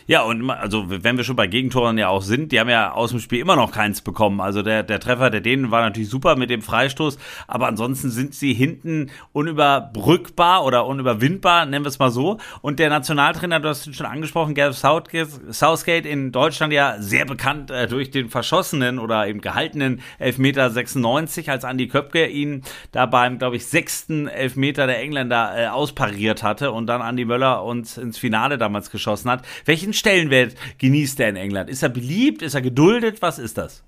Ja, 0.07 0.23
und 0.23 0.49
also 0.51 0.85
wenn 0.89 1.17
wir 1.17 1.25
schon 1.25 1.37
bei 1.37 1.47
Gegentoren 1.47 1.99
ja 1.99 2.09
auch 2.09 2.23
sind, 2.23 2.53
die 2.53 2.61
haben 2.61 2.69
ja 2.69 2.93
aus 2.93 3.11
dem 3.11 3.21
Spiel 3.21 3.41
immer 3.41 3.57
noch 3.57 3.73
keins 3.73 4.01
bekommen. 4.01 4.41
Also 4.41 4.63
der, 4.63 4.83
der 4.83 5.01
Treffer 5.01 5.31
der 5.31 5.41
Dänen 5.41 5.71
war 5.71 5.83
natürlich 5.83 6.09
super 6.09 6.37
mit 6.37 6.51
dem 6.51 6.63
Freistoß, 6.63 7.19
aber 7.47 7.67
ansonsten 7.67 8.11
sind 8.11 8.35
sie 8.35 8.55
hinten 8.55 9.11
unüberbrückbar 9.33 10.65
oder 10.65 10.87
unüberwindbar, 10.87 11.67
nennen 11.67 11.85
wir 11.85 11.89
es 11.89 11.99
mal 11.99 12.11
so. 12.11 12.39
Und 12.61 12.79
der 12.79 12.91
Nationaltrainer, 12.91 13.61
du 13.61 13.69
hast 13.69 13.87
ihn 13.87 13.95
schon 13.95 14.07
angesprochen, 14.07 14.55
Gareth 14.55 14.77
Southgate 14.77 16.07
in 16.07 16.33
Deutschland 16.33 16.73
ja 16.73 16.97
sehr 16.99 17.25
bekannt 17.25 17.71
äh, 17.71 17.87
durch 17.87 18.11
den 18.11 18.29
verschossenen 18.29 18.99
oder 18.99 19.27
eben 19.27 19.41
gehaltenen 19.41 20.01
Elfmeter 20.19 20.71
96, 20.71 21.51
als 21.51 21.65
Andi 21.65 21.89
Köpke 21.89 22.27
ihn 22.27 22.63
da 22.93 23.07
beim, 23.07 23.39
glaube 23.39 23.57
ich, 23.57 23.67
sechsten 23.67 24.29
Elfmeter 24.29 24.87
der 24.87 25.01
Engländer 25.01 25.53
äh, 25.57 25.67
auspariert 25.67 26.43
hatte 26.43 26.73
und 26.73 26.87
dann 26.87 27.03
Andi 27.03 27.25
Möller 27.25 27.65
uns 27.65 27.99
ins 27.99 28.19
Finale 28.19 28.59
damals 28.59 28.91
geschossen 28.91 29.31
hat. 29.31 29.45
Welchen 29.65 29.82
welchen 29.83 29.93
Stellenwert 29.95 30.55
genießt 30.79 31.19
er 31.21 31.31
in 31.31 31.37
England? 31.37 31.69
Ist 31.69 31.83
er 31.83 31.89
beliebt? 31.89 32.43
Ist 32.43 32.55
er 32.55 32.63
geduldet? 32.63 33.21
Was 33.21 33.39
ist 33.39 33.59
das? 33.59 33.83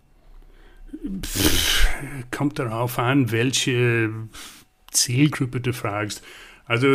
Pff, 1.22 1.86
kommt 2.30 2.58
darauf 2.58 2.98
an, 2.98 3.30
welche 3.30 4.10
Zielgruppe 4.90 5.60
du 5.60 5.72
fragst. 5.72 6.22
Also, 6.66 6.86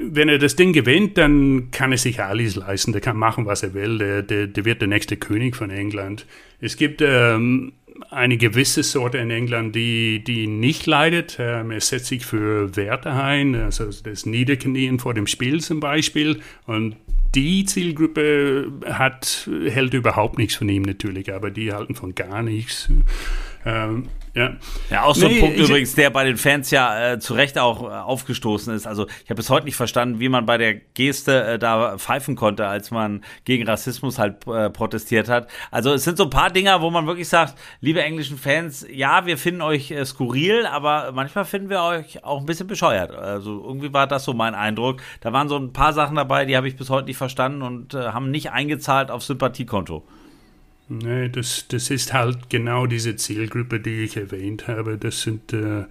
wenn 0.00 0.28
er 0.28 0.38
das 0.38 0.56
Ding 0.56 0.72
gewinnt, 0.72 1.18
dann 1.18 1.70
kann 1.70 1.92
er 1.92 1.98
sich 1.98 2.22
alles 2.22 2.56
leisten. 2.56 2.92
Der 2.92 3.00
kann 3.02 3.16
machen, 3.16 3.44
was 3.44 3.62
er 3.62 3.74
will. 3.74 3.98
Der, 3.98 4.22
der, 4.22 4.46
der 4.46 4.64
wird 4.64 4.80
der 4.80 4.88
nächste 4.88 5.16
König 5.16 5.54
von 5.54 5.70
England. 5.70 6.26
Es 6.60 6.76
gibt 6.76 7.02
ähm, 7.02 7.74
eine 8.10 8.38
gewisse 8.38 8.82
Sorte 8.82 9.18
in 9.18 9.30
England, 9.30 9.74
die, 9.74 10.24
die 10.24 10.46
nicht 10.46 10.86
leidet. 10.86 11.36
Ähm, 11.38 11.70
er 11.70 11.80
setzt 11.80 12.06
sich 12.06 12.24
für 12.24 12.74
Werte 12.76 13.12
ein, 13.12 13.54
also 13.54 13.90
das 14.02 14.24
Niederknien 14.24 14.98
vor 14.98 15.14
dem 15.14 15.26
Spiel 15.26 15.60
zum 15.60 15.80
Beispiel. 15.80 16.40
Und 16.66 16.96
die 17.34 17.64
Zielgruppe 17.64 18.72
hat, 18.86 19.48
hält 19.66 19.94
überhaupt 19.94 20.38
nichts 20.38 20.56
von 20.56 20.68
ihm 20.68 20.82
natürlich, 20.82 21.32
aber 21.32 21.50
die 21.50 21.72
halten 21.72 21.94
von 21.94 22.14
gar 22.14 22.42
nichts. 22.42 22.90
Ähm, 23.64 24.04
ja. 24.38 24.52
ja, 24.90 25.02
auch 25.02 25.14
so 25.14 25.26
nee, 25.26 25.34
ein 25.34 25.40
Punkt 25.40 25.58
übrigens, 25.58 25.94
der 25.94 26.10
bei 26.10 26.24
den 26.24 26.36
Fans 26.36 26.70
ja 26.70 27.12
äh, 27.12 27.18
zu 27.18 27.34
Recht 27.34 27.58
auch 27.58 27.82
äh, 27.82 27.86
aufgestoßen 27.86 28.72
ist. 28.72 28.86
Also 28.86 29.06
ich 29.24 29.30
habe 29.30 29.36
bis 29.36 29.50
heute 29.50 29.66
nicht 29.66 29.74
verstanden, 29.74 30.20
wie 30.20 30.28
man 30.28 30.46
bei 30.46 30.58
der 30.58 30.74
Geste 30.74 31.44
äh, 31.44 31.58
da 31.58 31.98
pfeifen 31.98 32.36
konnte, 32.36 32.66
als 32.66 32.90
man 32.92 33.24
gegen 33.44 33.66
Rassismus 33.66 34.18
halt 34.18 34.46
äh, 34.46 34.70
protestiert 34.70 35.28
hat. 35.28 35.48
Also 35.72 35.92
es 35.92 36.04
sind 36.04 36.18
so 36.18 36.24
ein 36.24 36.30
paar 36.30 36.50
Dinger, 36.50 36.80
wo 36.82 36.90
man 36.90 37.06
wirklich 37.06 37.28
sagt, 37.28 37.58
liebe 37.80 38.02
englischen 38.02 38.38
Fans, 38.38 38.86
ja, 38.88 39.26
wir 39.26 39.38
finden 39.38 39.60
euch 39.60 39.90
äh, 39.90 40.04
skurril, 40.04 40.66
aber 40.66 41.10
manchmal 41.12 41.44
finden 41.44 41.68
wir 41.68 41.82
euch 41.82 42.24
auch 42.24 42.38
ein 42.38 42.46
bisschen 42.46 42.68
bescheuert. 42.68 43.10
Also 43.10 43.62
irgendwie 43.64 43.92
war 43.92 44.06
das 44.06 44.24
so 44.24 44.34
mein 44.34 44.54
Eindruck. 44.54 45.02
Da 45.20 45.32
waren 45.32 45.48
so 45.48 45.56
ein 45.56 45.72
paar 45.72 45.92
Sachen 45.92 46.14
dabei, 46.14 46.44
die 46.44 46.56
habe 46.56 46.68
ich 46.68 46.76
bis 46.76 46.90
heute 46.90 47.06
nicht 47.06 47.16
verstanden 47.16 47.62
und 47.62 47.94
äh, 47.94 48.08
haben 48.12 48.30
nicht 48.30 48.52
eingezahlt 48.52 49.10
auf 49.10 49.24
Sympathiekonto. 49.24 50.04
Nee, 50.88 51.28
das, 51.28 51.66
das 51.68 51.90
ist 51.90 52.12
halt 52.12 52.48
genau 52.48 52.86
diese 52.86 53.16
Zielgruppe, 53.16 53.80
die 53.80 54.04
ich 54.04 54.16
erwähnt 54.16 54.68
habe. 54.68 54.96
Das 54.96 55.22
sind, 55.22 55.52
äh, 55.52 55.84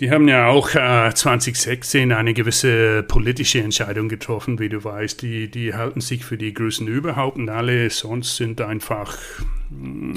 die 0.00 0.10
haben 0.10 0.28
ja 0.28 0.48
auch 0.48 0.74
äh, 0.74 1.12
2016 1.14 2.12
eine 2.12 2.34
gewisse 2.34 3.02
politische 3.02 3.60
Entscheidung 3.60 4.08
getroffen, 4.08 4.58
wie 4.58 4.68
du 4.68 4.82
weißt. 4.82 5.22
Die, 5.22 5.50
die 5.50 5.74
halten 5.74 6.00
sich 6.00 6.24
für 6.24 6.36
die 6.36 6.52
Größen 6.52 6.88
überhaupt 6.88 7.36
und 7.36 7.48
alle 7.48 7.90
sonst 7.90 8.36
sind 8.36 8.60
einfach 8.60 9.16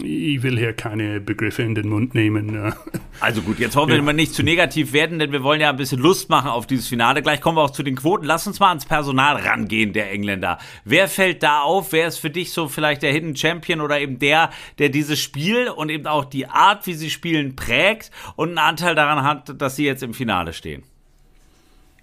ich 0.03 0.43
will 0.43 0.57
hier 0.57 0.73
keine 0.73 1.19
Begriffe 1.19 1.63
in 1.63 1.75
den 1.75 1.89
Mund 1.89 2.15
nehmen. 2.15 2.73
Also 3.21 3.43
gut, 3.43 3.59
jetzt 3.59 3.75
wollen 3.75 3.89
wir 3.89 4.03
ja. 4.03 4.13
nicht 4.13 4.33
zu 4.33 4.41
negativ 4.41 4.93
werden, 4.93 5.19
denn 5.19 5.31
wir 5.31 5.43
wollen 5.43 5.61
ja 5.61 5.69
ein 5.69 5.75
bisschen 5.77 5.99
Lust 5.99 6.29
machen 6.29 6.49
auf 6.49 6.65
dieses 6.65 6.87
Finale. 6.87 7.21
Gleich 7.21 7.39
kommen 7.39 7.55
wir 7.55 7.61
auch 7.61 7.69
zu 7.69 7.83
den 7.83 7.95
Quoten. 7.95 8.25
Lass 8.25 8.47
uns 8.47 8.59
mal 8.59 8.69
ans 8.69 8.85
Personal 8.85 9.35
rangehen, 9.35 9.93
der 9.93 10.11
Engländer. 10.11 10.57
Wer 10.85 11.07
fällt 11.07 11.43
da 11.43 11.61
auf? 11.61 11.91
Wer 11.91 12.07
ist 12.07 12.17
für 12.17 12.31
dich 12.31 12.51
so 12.51 12.67
vielleicht 12.67 13.03
der 13.03 13.13
Hidden 13.13 13.35
Champion 13.35 13.79
oder 13.79 13.99
eben 13.99 14.17
der, 14.17 14.49
der 14.79 14.89
dieses 14.89 15.19
Spiel 15.19 15.69
und 15.69 15.89
eben 15.89 16.07
auch 16.07 16.25
die 16.25 16.47
Art, 16.47 16.87
wie 16.87 16.95
sie 16.95 17.11
spielen, 17.11 17.55
prägt 17.55 18.09
und 18.37 18.49
einen 18.49 18.57
Anteil 18.57 18.95
daran 18.95 19.23
hat, 19.23 19.61
dass 19.61 19.75
sie 19.75 19.85
jetzt 19.85 20.01
im 20.01 20.15
Finale 20.15 20.51
stehen? 20.53 20.81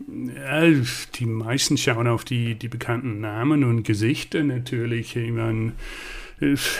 Die 0.07 1.27
meisten 1.27 1.77
schauen 1.77 2.07
auf 2.07 2.25
die, 2.25 2.55
die 2.55 2.69
bekannten 2.69 3.21
Namen 3.21 3.65
und 3.65 3.83
Gesichter 3.83 4.45
natürlich. 4.45 5.17
Ich 5.17 5.33
meine, 5.33 5.73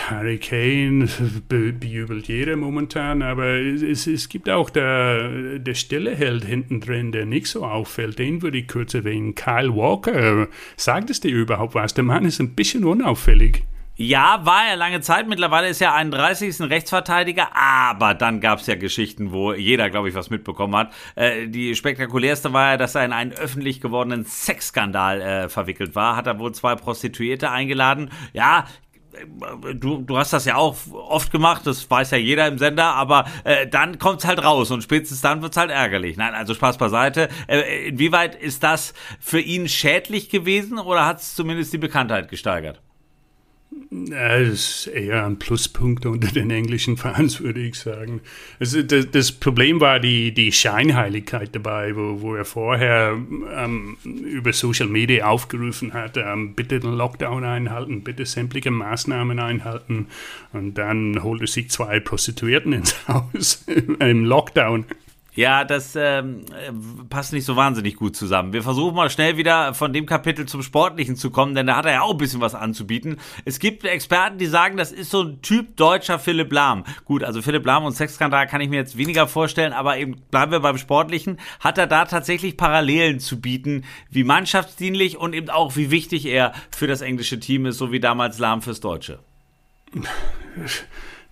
Harry 0.09 0.39
Kane 0.39 1.09
bejubelt 1.49 2.29
jeder 2.29 2.57
momentan, 2.57 3.23
aber 3.23 3.57
es, 3.57 4.07
es 4.07 4.29
gibt 4.29 4.49
auch 4.49 4.71
der, 4.71 5.59
der 5.59 5.75
stille 5.75 6.15
hinten 6.15 6.81
drin, 6.81 7.11
der 7.11 7.27
nicht 7.27 7.49
so 7.49 7.65
auffällt. 7.65 8.19
Den 8.19 8.43
würde 8.43 8.59
ich 8.59 8.69
kurz 8.69 8.95
erwähnen. 8.95 9.35
Kyle 9.35 9.75
Walker. 9.75 10.49
Sagt 10.77 11.11
es 11.11 11.21
dir 11.21 11.35
überhaupt 11.35 11.75
was? 11.75 11.95
Der 11.95 12.05
Mann 12.05 12.25
ist 12.25 12.39
ein 12.41 12.55
bisschen 12.55 12.85
unauffällig. 12.85 13.65
Ja, 14.01 14.43
war 14.45 14.65
er 14.69 14.77
lange 14.77 15.01
Zeit. 15.01 15.27
Mittlerweile 15.27 15.69
ist 15.69 15.83
er 15.83 15.93
31. 15.93 16.61
Rechtsverteidiger. 16.71 17.49
Aber 17.57 18.15
dann 18.15 18.41
gab 18.41 18.61
es 18.61 18.69
ja 18.69 18.77
Geschichten, 18.77 19.33
wo 19.33 19.55
jeder, 19.55 19.91
glaube 19.91 20.09
ich, 20.09 20.15
was 20.15 20.31
mitbekommen 20.31 20.77
hat. 20.77 20.93
Äh, 21.17 21.49
die 21.49 21.75
spektakulärste 21.75 22.53
war 22.53 22.71
ja, 22.71 22.77
dass 22.77 22.95
er 22.95 23.05
in 23.05 23.13
einen 23.13 23.33
öffentlich 23.33 23.81
gewordenen 23.81 24.25
Sexskandal 24.25 25.21
äh, 25.21 25.49
verwickelt 25.49 25.97
war. 25.97 26.15
Hat 26.15 26.29
er 26.29 26.39
wohl 26.39 26.53
zwei 26.53 26.77
Prostituierte 26.77 27.51
eingeladen. 27.51 28.13
Ja, 28.33 28.67
du, 29.75 29.99
du 29.99 30.19
hast 30.19 30.33
das 30.33 30.45
ja 30.45 30.57
auch 30.57 30.77
oft 30.93 31.31
gemacht, 31.31 31.67
das 31.67 31.91
weiß 31.91 32.11
ja 32.11 32.19
jeder 32.19 32.47
im 32.47 32.59
Sender, 32.59 32.95
aber 32.95 33.27
äh, 33.45 33.67
dann 33.67 33.99
kommt's 33.99 34.27
halt 34.27 34.43
raus 34.43 34.71
und 34.71 34.83
spätestens 34.83 35.21
dann 35.21 35.43
wird's 35.43 35.57
halt 35.57 35.71
ärgerlich. 35.71 36.17
Nein, 36.17 36.35
also 36.35 36.55
Spaß 36.55 36.79
beiseite. 36.79 37.29
Äh, 37.47 37.89
inwieweit 37.89 38.35
ist 38.35 38.63
das 38.63 38.95
für 39.21 39.41
ihn 39.41 39.69
schädlich 39.69 40.29
gewesen 40.29 40.79
oder 40.79 41.07
hat's 41.07 41.35
zumindest 41.35 41.73
die 41.73 41.79
Bekanntheit 41.79 42.29
gesteigert? 42.29 42.81
Das 44.07 44.43
ist 44.43 44.87
eher 44.89 45.27
ein 45.27 45.39
Pluspunkt 45.39 46.07
unter 46.07 46.29
den 46.29 46.51
englischen 46.51 46.97
Fans, 46.97 47.41
würde 47.41 47.61
ich 47.61 47.77
sagen. 47.77 48.21
Also 48.61 48.83
das, 48.83 49.11
das, 49.11 49.33
Problem 49.33 49.81
war 49.81 50.01
die, 50.01 50.33
die 50.33 50.53
Scheinheiligkeit 50.53 51.55
dabei, 51.55 51.97
wo, 51.97 52.21
wo 52.21 52.35
er 52.35 52.45
vorher 52.45 53.19
ähm, 53.55 53.97
über 54.05 54.53
Social 54.53 54.89
Media 54.89 55.27
aufgerufen 55.27 55.93
hat, 55.95 56.17
ähm, 56.17 56.55
bitte 56.55 56.81
den 56.81 56.93
Lockdown 56.93 57.45
einhalten, 57.45 58.03
bitte 58.03 58.27
sämtliche 58.27 58.71
Maßnahmen 58.71 59.39
einhalten. 59.39 60.07
Und 60.53 60.75
dann 60.75 61.23
holt 61.23 61.41
er 61.41 61.47
sich 61.47 61.71
zwei 61.71 62.01
Prostituierten 62.01 62.73
ins 62.73 62.97
Haus 63.09 63.65
im 63.99 64.25
Lockdown. 64.25 64.85
Ja, 65.39 65.63
das 65.63 65.95
ähm, 65.95 66.47
passt 67.11 67.33
nicht 67.33 67.45
so 67.45 67.55
wahnsinnig 67.55 67.95
gut 67.95 68.17
zusammen. 68.17 68.53
Wir 68.53 68.65
versuchen 68.65 68.97
mal 68.97 69.09
schnell 69.09 69.37
wieder 69.37 69.73
von 69.73 69.93
dem 69.93 70.05
Kapitel 70.05 70.47
zum 70.47 70.65
Sportlichen 70.65 71.15
zu 71.15 71.31
kommen, 71.31 71.55
denn 71.55 71.69
da 71.69 71.77
hat 71.77 71.87
er 71.87 71.93
ja 71.93 72.03
auch 72.03 72.11
ein 72.11 72.19
bisschen 72.19 72.41
was 72.41 72.57
anzubieten. 72.57 73.19
Es 73.45 73.61
gibt 73.61 73.85
Experten, 73.85 74.39
die 74.39 74.47
sagen, 74.47 74.77
das 74.77 74.91
ist 74.91 75.13
so 75.13 75.23
ein 75.23 75.41
Typ 75.41 75.77
deutscher 75.77 76.19
Philipp 76.19 76.51
Lahm. 76.51 76.83
Gut, 77.05 77.23
also 77.23 77.41
Philipp 77.41 77.65
Lahm 77.65 77.85
und 77.85 77.93
Sexskandal 77.93 78.49
kann 78.49 78.61
ich 78.61 78.69
mir 78.69 78.79
jetzt 78.79 78.99
weniger 78.99 79.29
vorstellen, 79.29 79.73
aber 79.73 79.97
eben 79.97 80.17
bleiben 80.33 80.51
wir 80.51 80.59
beim 80.59 80.77
Sportlichen. 80.77 81.39
Hat 81.61 81.79
er 81.79 81.87
da 81.87 82.05
tatsächlich 82.07 82.57
Parallelen 82.57 83.21
zu 83.21 83.41
bieten, 83.41 83.85
wie 84.11 84.25
mannschaftsdienlich 84.25 85.19
und 85.19 85.37
eben 85.37 85.51
auch 85.51 85.77
wie 85.77 85.93
wichtig 85.93 86.27
er 86.27 86.53
für 86.77 86.89
das 86.89 87.01
englische 87.01 87.39
Team 87.39 87.65
ist, 87.67 87.79
so 87.79 87.93
wie 87.93 88.01
damals 88.01 88.41
Lahm 88.41 88.61
fürs 88.61 88.81
Deutsche? 88.81 89.21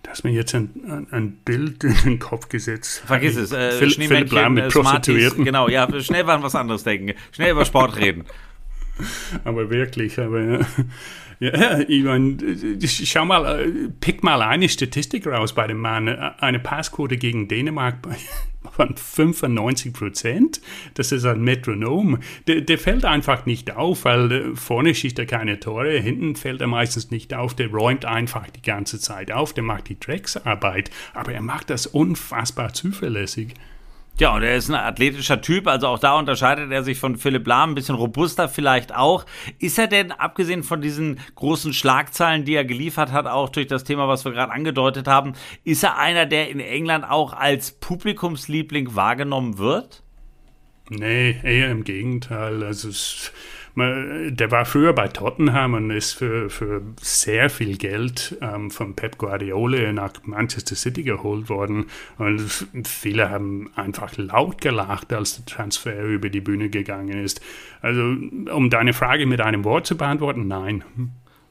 hast 0.07 0.23
mir 0.23 0.31
jetzt 0.31 0.55
ein, 0.55 1.07
ein, 1.11 1.37
Bild 1.45 1.83
in 1.83 1.95
den 2.03 2.19
Kopf 2.19 2.49
gesetzt. 2.49 3.03
Vergiss 3.05 3.35
es. 3.35 3.51
Äh, 3.51 3.71
Philipp 3.71 4.31
Lahm 4.31 4.53
mit 4.53 4.65
äh, 4.65 4.69
Prostituierten. 4.69 5.45
Genau, 5.45 5.67
ja, 5.67 5.87
schnell 6.01 6.29
an 6.29 6.43
was 6.43 6.55
anderes 6.55 6.83
denken. 6.83 7.13
Schnell 7.31 7.51
über 7.51 7.65
Sport 7.65 7.97
reden. 7.97 8.25
Aber 9.43 9.69
wirklich, 9.69 10.19
aber 10.19 10.65
ja, 11.39 11.79
ich 11.79 12.03
meine, 12.03 12.37
schau 12.81 13.25
mal, 13.25 13.71
pick 13.99 14.23
mal 14.23 14.41
eine 14.41 14.67
Statistik 14.69 15.27
raus 15.27 15.53
bei 15.53 15.67
dem 15.67 15.77
Mann. 15.77 16.07
Eine 16.07 16.59
Passquote 16.59 17.17
gegen 17.17 17.47
Dänemark 17.47 17.97
von 18.71 18.95
95 18.95 19.93
Prozent. 19.93 20.61
Das 20.95 21.11
ist 21.11 21.25
ein 21.25 21.41
Metronom. 21.41 22.19
Der, 22.47 22.61
der, 22.61 22.79
fällt 22.79 23.05
einfach 23.05 23.45
nicht 23.45 23.75
auf, 23.75 24.05
weil 24.05 24.31
äh, 24.31 24.55
vorne 24.55 24.95
schießt 24.95 25.19
er 25.19 25.27
keine 25.27 25.59
Tore, 25.59 25.99
hinten 25.99 26.35
fällt 26.35 26.61
er 26.61 26.67
meistens 26.67 27.11
nicht 27.11 27.35
auf. 27.35 27.53
Der 27.53 27.67
räumt 27.67 28.05
einfach 28.05 28.49
die 28.49 28.63
ganze 28.63 28.99
Zeit 28.99 29.31
auf, 29.31 29.53
der 29.53 29.63
macht 29.63 29.89
die 29.89 29.99
Drecksarbeit, 29.99 30.89
aber 31.13 31.33
er 31.33 31.41
macht 31.41 31.69
das 31.69 31.85
unfassbar 31.85 32.73
zuverlässig. 32.73 33.53
Ja, 34.19 34.33
und 34.33 34.41
er 34.41 34.55
ist 34.55 34.69
ein 34.69 34.75
athletischer 34.75 35.41
Typ, 35.41 35.67
also 35.67 35.87
auch 35.87 35.99
da 35.99 36.17
unterscheidet 36.17 36.71
er 36.71 36.83
sich 36.83 36.97
von 36.97 37.17
Philipp 37.17 37.45
Lahm, 37.45 37.71
ein 37.71 37.75
bisschen 37.75 37.93
robuster 37.93 38.49
vielleicht 38.49 38.95
auch. 38.95 39.27
Ist 39.59 39.77
er 39.77 39.85
denn, 39.85 40.11
abgesehen 40.11 40.63
von 40.63 40.81
diesen 40.81 41.19
großen 41.35 41.71
Schlagzeilen, 41.71 42.43
die 42.43 42.55
er 42.55 42.65
geliefert 42.65 43.11
hat, 43.11 43.27
auch 43.27 43.49
durch 43.49 43.67
das 43.67 43.83
Thema, 43.83 44.07
was 44.07 44.25
wir 44.25 44.31
gerade 44.31 44.51
angedeutet 44.51 45.07
haben, 45.07 45.33
ist 45.63 45.83
er 45.83 45.99
einer, 45.99 46.25
der 46.25 46.49
in 46.49 46.59
England 46.59 47.05
auch 47.07 47.33
als 47.33 47.73
Publikumsliebling 47.73 48.95
wahrgenommen 48.95 49.59
wird? 49.59 50.01
Nee, 50.89 51.39
eher 51.43 51.69
im 51.69 51.83
Gegenteil. 51.83 52.63
Also 52.63 52.89
es 52.89 53.31
der 53.77 54.49
war 54.49 54.65
früher 54.65 54.93
bei 54.93 55.07
Tottenham 55.07 55.75
und 55.75 55.91
ist 55.91 56.13
für, 56.13 56.49
für 56.49 56.81
sehr 56.99 57.51
viel 57.51 57.77
Geld 57.77 58.35
ähm, 58.41 58.71
von 58.71 58.95
Pep 58.95 59.19
Guardiola 59.19 59.91
nach 59.93 60.13
Manchester 60.23 60.75
City 60.75 61.03
geholt 61.03 61.47
worden. 61.47 61.85
Und 62.17 62.41
viele 62.85 63.29
haben 63.29 63.69
einfach 63.75 64.17
laut 64.17 64.61
gelacht, 64.61 65.13
als 65.13 65.35
der 65.35 65.45
Transfer 65.45 66.01
über 66.01 66.29
die 66.29 66.41
Bühne 66.41 66.69
gegangen 66.69 67.23
ist. 67.23 67.39
Also, 67.81 68.01
um 68.01 68.71
deine 68.71 68.93
Frage 68.93 69.27
mit 69.27 69.41
einem 69.41 69.63
Wort 69.63 69.85
zu 69.85 69.95
beantworten, 69.95 70.47
nein. 70.47 70.83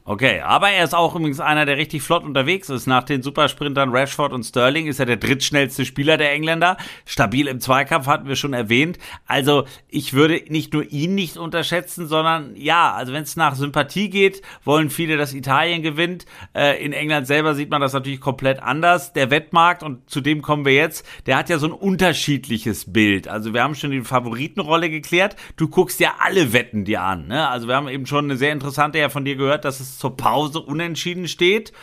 Okay, 0.09 0.39
aber 0.39 0.69
er 0.69 0.85
ist 0.85 0.95
auch 0.95 1.15
übrigens 1.15 1.41
einer, 1.41 1.65
der 1.65 1.75
richtig 1.75 2.01
flott 2.01 2.23
unterwegs 2.23 2.69
ist. 2.69 2.87
Nach 2.87 3.03
den 3.03 3.21
Supersprintern 3.21 3.89
Rashford 3.89 4.31
und 4.31 4.45
Sterling 4.45 4.87
ist 4.87 5.01
er 5.01 5.05
der 5.05 5.17
drittschnellste 5.17 5.83
Spieler 5.83 6.15
der 6.15 6.31
Engländer. 6.31 6.77
Stabil 7.05 7.45
im 7.47 7.59
Zweikampf 7.59 8.07
hatten 8.07 8.29
wir 8.29 8.37
schon 8.37 8.53
erwähnt. 8.53 8.99
Also 9.25 9.65
ich 9.89 10.13
würde 10.13 10.41
nicht 10.47 10.71
nur 10.71 10.89
ihn 10.89 11.13
nicht 11.13 11.35
unterschätzen, 11.35 12.07
sondern 12.07 12.55
ja, 12.55 12.93
also 12.93 13.11
wenn 13.11 13.23
es 13.23 13.35
nach 13.35 13.55
Sympathie 13.55 14.09
geht, 14.09 14.41
wollen 14.63 14.89
viele, 14.89 15.17
dass 15.17 15.33
Italien 15.33 15.81
gewinnt. 15.81 16.25
Äh, 16.55 16.81
in 16.81 16.93
England 16.93 17.27
selber 17.27 17.53
sieht 17.53 17.69
man 17.69 17.81
das 17.81 17.91
natürlich 17.91 18.21
komplett 18.21 18.63
anders. 18.63 19.11
Der 19.11 19.29
Wettmarkt, 19.29 19.83
und 19.83 20.09
zu 20.09 20.21
dem 20.21 20.41
kommen 20.41 20.63
wir 20.63 20.73
jetzt, 20.73 21.05
der 21.25 21.35
hat 21.35 21.49
ja 21.49 21.59
so 21.59 21.67
ein 21.67 21.73
unterschiedliches 21.73 22.93
Bild. 22.93 23.27
Also 23.27 23.53
wir 23.53 23.61
haben 23.61 23.75
schon 23.75 23.91
die 23.91 23.99
Favoritenrolle 23.99 24.89
geklärt. 24.89 25.35
Du 25.57 25.67
guckst 25.67 25.99
ja 25.99 26.13
alle 26.19 26.53
Wetten 26.53 26.85
dir 26.85 27.01
an. 27.01 27.27
Ne? 27.27 27.45
Also 27.49 27.67
wir 27.67 27.75
haben 27.75 27.89
eben 27.89 28.05
schon 28.05 28.23
eine 28.23 28.37
sehr 28.37 28.53
interessante 28.53 28.99
ja 28.99 29.09
von 29.09 29.25
dir 29.25 29.35
gehört, 29.35 29.65
dass 29.65 29.81
es 29.81 29.96
zur 29.97 30.15
Pause 30.17 30.59
unentschieden 30.59 31.27
steht. 31.27 31.73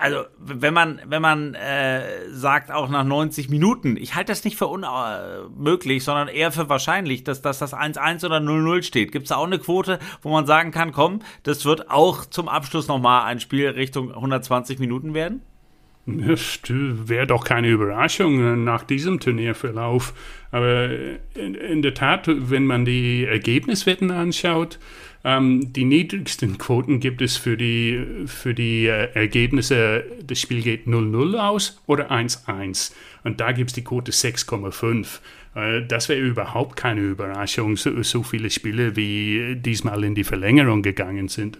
Also, 0.00 0.24
wenn 0.38 0.72
man, 0.72 1.00
wenn 1.06 1.20
man 1.20 1.54
äh, 1.54 2.30
sagt, 2.30 2.70
auch 2.70 2.88
nach 2.88 3.02
90 3.02 3.48
Minuten, 3.48 3.96
ich 3.96 4.14
halte 4.14 4.30
das 4.30 4.44
nicht 4.44 4.56
für 4.56 4.68
unmöglich, 4.68 6.04
sondern 6.04 6.28
eher 6.28 6.52
für 6.52 6.68
wahrscheinlich, 6.68 7.24
dass, 7.24 7.42
dass 7.42 7.58
das 7.58 7.74
1-1 7.74 8.24
oder 8.24 8.36
0-0 8.36 8.84
steht. 8.84 9.10
Gibt 9.10 9.24
es 9.24 9.30
da 9.30 9.36
auch 9.36 9.46
eine 9.46 9.58
Quote, 9.58 9.98
wo 10.22 10.30
man 10.30 10.46
sagen 10.46 10.70
kann, 10.70 10.92
komm, 10.92 11.20
das 11.42 11.64
wird 11.64 11.90
auch 11.90 12.24
zum 12.26 12.48
Abschluss 12.48 12.86
nochmal 12.86 13.24
ein 13.24 13.40
Spiel 13.40 13.68
Richtung 13.70 14.14
120 14.14 14.78
Minuten 14.78 15.14
werden? 15.14 15.42
Wäre 16.08 17.26
doch 17.26 17.44
keine 17.44 17.68
Überraschung 17.68 18.64
nach 18.64 18.82
diesem 18.82 19.20
Turnierverlauf. 19.20 20.14
Aber 20.50 20.88
in, 21.34 21.54
in 21.54 21.82
der 21.82 21.92
Tat, 21.94 22.26
wenn 22.28 22.64
man 22.64 22.84
die 22.84 23.24
Ergebniswetten 23.24 24.10
anschaut, 24.10 24.78
ähm, 25.24 25.72
die 25.72 25.84
niedrigsten 25.84 26.58
Quoten 26.58 27.00
gibt 27.00 27.20
es 27.20 27.36
für 27.36 27.56
die, 27.56 28.24
für 28.26 28.54
die 28.54 28.86
äh, 28.86 29.12
Ergebnisse, 29.14 30.04
das 30.24 30.40
Spiel 30.40 30.62
geht 30.62 30.86
0-0 30.86 31.36
aus 31.36 31.82
oder 31.86 32.10
1-1. 32.10 32.92
Und 33.24 33.40
da 33.40 33.52
gibt 33.52 33.70
es 33.70 33.74
die 33.74 33.84
Quote 33.84 34.12
6,5. 34.12 35.18
Äh, 35.54 35.86
das 35.86 36.08
wäre 36.08 36.20
überhaupt 36.20 36.76
keine 36.76 37.00
Überraschung, 37.00 37.76
so, 37.76 38.02
so 38.02 38.22
viele 38.22 38.48
Spiele 38.48 38.96
wie 38.96 39.56
diesmal 39.56 40.04
in 40.04 40.14
die 40.14 40.24
Verlängerung 40.24 40.82
gegangen 40.82 41.28
sind. 41.28 41.58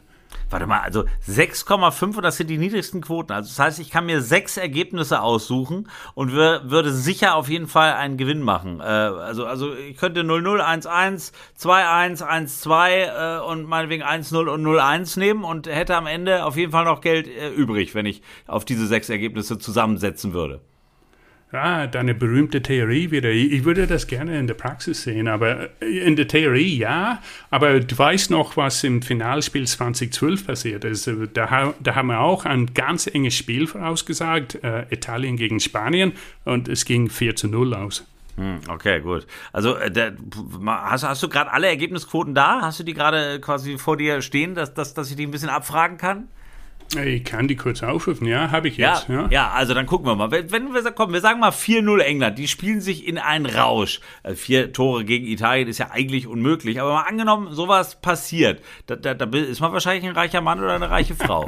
Warte 0.51 0.67
mal, 0.67 0.81
also 0.81 1.05
6,5 1.29 2.17
und 2.17 2.23
das 2.23 2.39
sind 2.39 2.49
die 2.49 2.57
niedrigsten 2.57 3.03
Quoten. 3.03 3.33
Also 3.33 3.49
das 3.49 3.59
heißt, 3.59 3.81
ich 3.81 3.91
kann 3.91 4.07
mir 4.07 4.23
sechs 4.23 4.57
Ergebnisse 4.57 5.21
aussuchen 5.21 5.89
und 6.15 6.33
würde 6.33 6.93
sicher 6.93 7.35
auf 7.35 7.49
jeden 7.49 7.69
Fall 7.69 7.93
einen 7.93 8.17
Gewinn 8.17 8.41
machen. 8.41 8.81
Äh, 8.81 8.85
also, 8.85 9.45
also 9.47 9.75
ich 9.75 9.97
könnte 9.97 10.23
0-0, 10.23 10.61
1-1, 10.61 11.33
2-1, 11.59 12.23
1-2 12.23 13.41
und 13.41 13.69
meinetwegen 13.69 14.03
1-0 14.03 14.49
und 14.49 14.65
0-1 14.65 15.19
nehmen 15.19 15.45
und 15.45 15.67
hätte 15.67 15.97
am 15.97 16.07
Ende 16.07 16.45
auf 16.45 16.57
jeden 16.57 16.73
Fall 16.73 16.85
noch 16.85 17.01
Geld 17.01 17.29
äh, 17.29 17.51
übrig, 17.51 17.95
wenn 17.95 18.07
ich 18.07 18.23
auf 18.47 18.65
diese 18.65 18.87
sechs 18.87 19.09
Ergebnisse 19.11 19.59
zusammensetzen 19.59 20.33
würde. 20.33 20.61
Ah, 21.51 21.87
deine 21.87 22.15
berühmte 22.15 22.61
Theorie 22.61 23.11
wieder. 23.11 23.31
Ich 23.31 23.65
würde 23.65 23.87
das 23.87 24.07
gerne 24.07 24.39
in 24.39 24.47
der 24.47 24.55
Praxis 24.55 25.05
sehen, 25.05 25.29
aber 25.29 25.71
in 25.81 26.15
der 26.15 26.29
Theorie 26.29 26.77
ja. 26.77 27.23
Aber 27.51 27.81
du 27.81 27.97
weißt 27.97 28.31
noch, 28.31 28.59
was 28.59 28.85
im 28.85 29.01
Finalspiel 29.01 29.67
2012 29.67 30.47
passiert 30.47 30.85
ist. 30.85 31.11
Da, 31.33 31.73
da 31.81 31.95
haben 31.95 32.09
wir 32.09 32.21
auch 32.21 32.45
ein 32.45 32.75
ganz 32.75 33.07
enges 33.07 33.35
Spiel 33.35 33.67
vorausgesagt, 33.67 34.63
äh, 34.63 34.85
Italien 34.91 35.37
gegen 35.37 35.59
Spanien, 35.59 36.13
und 36.45 36.69
es 36.69 36.85
ging 36.85 37.09
4 37.09 37.35
zu 37.35 37.49
0 37.49 37.73
aus. 37.73 38.05
Hm, 38.37 38.61
okay, 38.69 39.01
gut. 39.01 39.27
Also 39.51 39.75
äh, 39.77 39.91
der, 39.91 40.17
hast, 40.67 41.03
hast 41.03 41.23
du 41.23 41.31
gerade 41.31 41.51
alle 41.51 41.67
Ergebnisquoten 41.67 42.35
da? 42.35 42.61
Hast 42.61 42.79
du 42.81 42.85
die 42.85 42.95
gerade 42.95 43.41
quasi 43.41 43.79
vor 43.79 43.97
dir 43.97 44.21
stehen, 44.21 44.55
dass, 44.55 44.75
dass, 44.75 44.93
dass 44.93 45.11
ich 45.11 45.17
die 45.17 45.27
ein 45.27 45.31
bisschen 45.31 45.49
abfragen 45.49 45.97
kann? 45.97 46.29
Ich 46.97 47.25
kann 47.25 47.49
die 47.49 47.57
kurz 47.57 47.83
aufrufen, 47.83 48.27
ja, 48.27 48.51
habe 48.51 48.69
ich 48.69 48.79
jetzt. 48.79 49.09
Ja, 49.09 49.23
ja, 49.23 49.29
ja. 49.31 49.51
also 49.51 49.75
dann 49.75 49.85
gucken 49.85 50.07
wir 50.07 50.17
mal. 50.17 50.31
Wenn, 50.31 50.51
wenn 50.51 50.73
wir 50.73 50.83
sagen, 50.83 51.13
wir 51.13 51.21
sagen 51.21 51.39
mal 51.39 51.51
4-0 51.51 51.99
England, 52.01 52.39
die 52.39 52.49
spielen 52.49 52.81
sich 52.81 53.07
in 53.07 53.19
einen 53.19 53.45
Rausch. 53.45 54.01
Also 54.23 54.37
vier 54.37 54.73
Tore 54.73 55.05
gegen 55.05 55.27
Italien 55.27 55.69
ist 55.69 55.79
ja 55.79 55.91
eigentlich 55.91 56.27
unmöglich, 56.27 56.81
aber 56.81 56.95
mal 56.95 57.03
angenommen, 57.03 57.53
sowas 57.53 58.01
passiert, 58.01 58.63
da, 58.87 58.97
da, 58.97 59.13
da 59.13 59.27
ist 59.39 59.61
man 59.61 59.73
wahrscheinlich 59.73 60.09
ein 60.09 60.17
reicher 60.17 60.41
Mann 60.41 60.61
oder 60.61 60.75
eine 60.75 60.89
reiche 60.89 61.15
Frau. 61.15 61.45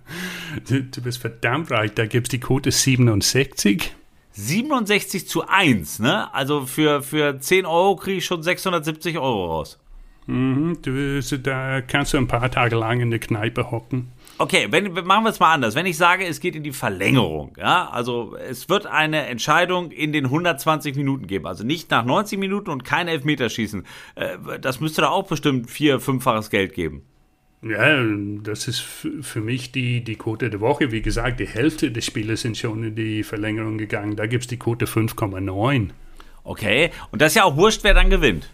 du, 0.68 0.82
du, 0.82 1.00
bist 1.00 1.18
verdammt 1.18 1.70
reich, 1.70 1.94
da 1.94 2.04
gibt 2.04 2.26
es 2.26 2.30
die 2.30 2.40
Quote 2.40 2.70
67. 2.70 3.90
67 4.32 5.26
zu 5.26 5.46
1, 5.48 6.00
ne? 6.00 6.32
Also 6.34 6.66
für, 6.66 7.02
für 7.02 7.38
10 7.40 7.64
Euro 7.64 7.96
kriege 7.96 8.18
ich 8.18 8.26
schon 8.26 8.42
670 8.42 9.16
Euro 9.16 9.46
raus. 9.46 9.78
Mhm, 10.26 10.78
du, 10.82 11.20
da 11.38 11.80
kannst 11.80 12.12
du 12.12 12.18
ein 12.18 12.28
paar 12.28 12.50
Tage 12.50 12.76
lang 12.76 13.00
in 13.00 13.10
der 13.10 13.20
Kneipe 13.20 13.70
hocken. 13.70 14.10
Okay, 14.36 14.66
wenn, 14.70 14.92
machen 14.92 15.24
wir 15.24 15.30
es 15.30 15.38
mal 15.38 15.54
anders. 15.54 15.74
Wenn 15.74 15.86
ich 15.86 15.96
sage, 15.96 16.26
es 16.26 16.40
geht 16.40 16.56
in 16.56 16.64
die 16.64 16.72
Verlängerung, 16.72 17.56
ja, 17.56 17.88
also 17.88 18.36
es 18.36 18.68
wird 18.68 18.86
eine 18.86 19.26
Entscheidung 19.26 19.92
in 19.92 20.12
den 20.12 20.24
120 20.24 20.96
Minuten 20.96 21.26
geben, 21.26 21.46
also 21.46 21.64
nicht 21.64 21.90
nach 21.90 22.04
90 22.04 22.38
Minuten 22.38 22.70
und 22.70 22.84
kein 22.84 23.06
Elfmeterschießen. 23.06 23.84
Äh, 24.16 24.58
das 24.60 24.80
müsste 24.80 25.02
da 25.02 25.10
auch 25.10 25.28
bestimmt 25.28 25.70
vier, 25.70 26.00
fünffaches 26.00 26.50
Geld 26.50 26.74
geben. 26.74 27.02
Ja, 27.62 28.04
das 28.42 28.68
ist 28.68 28.80
für 28.80 29.40
mich 29.40 29.72
die, 29.72 30.04
die 30.04 30.16
Quote 30.16 30.50
der 30.50 30.60
Woche. 30.60 30.92
Wie 30.92 31.00
gesagt, 31.00 31.40
die 31.40 31.46
Hälfte 31.46 31.90
der 31.90 32.02
Spiele 32.02 32.36
sind 32.36 32.58
schon 32.58 32.84
in 32.84 32.94
die 32.94 33.22
Verlängerung 33.22 33.78
gegangen. 33.78 34.16
Da 34.16 34.26
gibt 34.26 34.44
es 34.44 34.48
die 34.48 34.58
Quote 34.58 34.84
5,9. 34.84 35.90
Okay, 36.42 36.90
und 37.10 37.22
das 37.22 37.32
ist 37.32 37.36
ja 37.36 37.44
auch 37.44 37.56
wurscht, 37.56 37.82
wer 37.82 37.94
dann 37.94 38.10
gewinnt. 38.10 38.50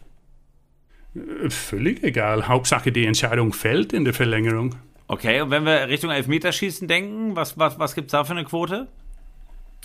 Äh, 1.16 1.50
völlig 1.50 2.04
egal. 2.04 2.46
Hauptsache, 2.46 2.92
die 2.92 3.06
Entscheidung 3.06 3.52
fällt 3.52 3.92
in 3.92 4.04
der 4.04 4.14
Verlängerung. 4.14 4.76
Okay, 5.10 5.40
und 5.40 5.50
wenn 5.50 5.64
wir 5.64 5.88
Richtung 5.88 6.12
Elfmeterschießen 6.12 6.86
denken, 6.86 7.34
was, 7.34 7.58
was, 7.58 7.80
was 7.80 7.96
gibt 7.96 8.06
es 8.06 8.12
da 8.12 8.22
für 8.22 8.30
eine 8.30 8.44
Quote? 8.44 8.86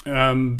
Ähm, 0.06 0.58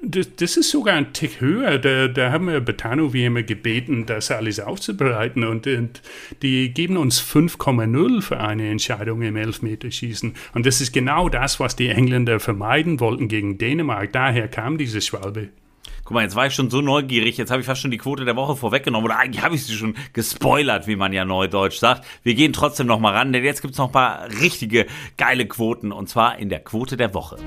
das, 0.00 0.28
das, 0.36 0.56
ist 0.56 0.70
sogar 0.70 0.94
ein 0.94 1.12
Tick 1.12 1.42
höher. 1.42 1.76
Da, 1.76 2.08
da 2.08 2.32
haben 2.32 2.46
wir 2.46 2.60
Betano 2.60 3.12
wie 3.12 3.26
immer 3.26 3.42
gebeten, 3.42 4.06
das 4.06 4.30
alles 4.30 4.60
aufzubereiten 4.60 5.44
und, 5.44 5.66
und 5.66 6.00
die 6.40 6.72
geben 6.72 6.96
uns 6.96 7.20
5,0 7.20 8.22
für 8.22 8.40
eine 8.40 8.70
Entscheidung 8.70 9.20
im 9.20 9.36
Elfmeterschießen. 9.36 10.32
Und 10.54 10.64
das 10.64 10.80
ist 10.80 10.92
genau 10.92 11.28
das, 11.28 11.60
was 11.60 11.76
die 11.76 11.90
Engländer 11.90 12.40
vermeiden 12.40 12.98
wollten 12.98 13.28
gegen 13.28 13.58
Dänemark. 13.58 14.10
Daher 14.14 14.48
kam 14.48 14.78
diese 14.78 15.02
Schwalbe. 15.02 15.50
Guck 16.04 16.12
mal, 16.16 16.22
jetzt 16.22 16.36
war 16.36 16.46
ich 16.46 16.54
schon 16.54 16.68
so 16.68 16.82
neugierig, 16.82 17.38
jetzt 17.38 17.50
habe 17.50 17.62
ich 17.62 17.66
fast 17.66 17.80
schon 17.80 17.90
die 17.90 17.96
Quote 17.96 18.26
der 18.26 18.36
Woche 18.36 18.56
vorweggenommen 18.56 19.06
oder 19.06 19.18
eigentlich 19.18 19.42
habe 19.42 19.54
ich 19.54 19.64
sie 19.64 19.72
schon 19.72 19.96
gespoilert, 20.12 20.86
wie 20.86 20.96
man 20.96 21.14
ja 21.14 21.24
neudeutsch 21.24 21.78
sagt. 21.78 22.04
Wir 22.22 22.34
gehen 22.34 22.52
trotzdem 22.52 22.86
noch 22.86 23.00
mal 23.00 23.14
ran, 23.14 23.32
denn 23.32 23.42
jetzt 23.42 23.62
gibt 23.62 23.72
es 23.72 23.78
noch 23.78 23.86
ein 23.86 23.92
paar 23.92 24.28
richtige 24.28 24.84
geile 25.16 25.46
Quoten 25.46 25.92
und 25.92 26.10
zwar 26.10 26.38
in 26.38 26.50
der 26.50 26.60
Quote 26.60 26.98
der 26.98 27.14
Woche. 27.14 27.38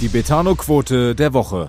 Die 0.00 0.08
Betano-Quote 0.08 1.14
der 1.14 1.34
Woche. 1.34 1.68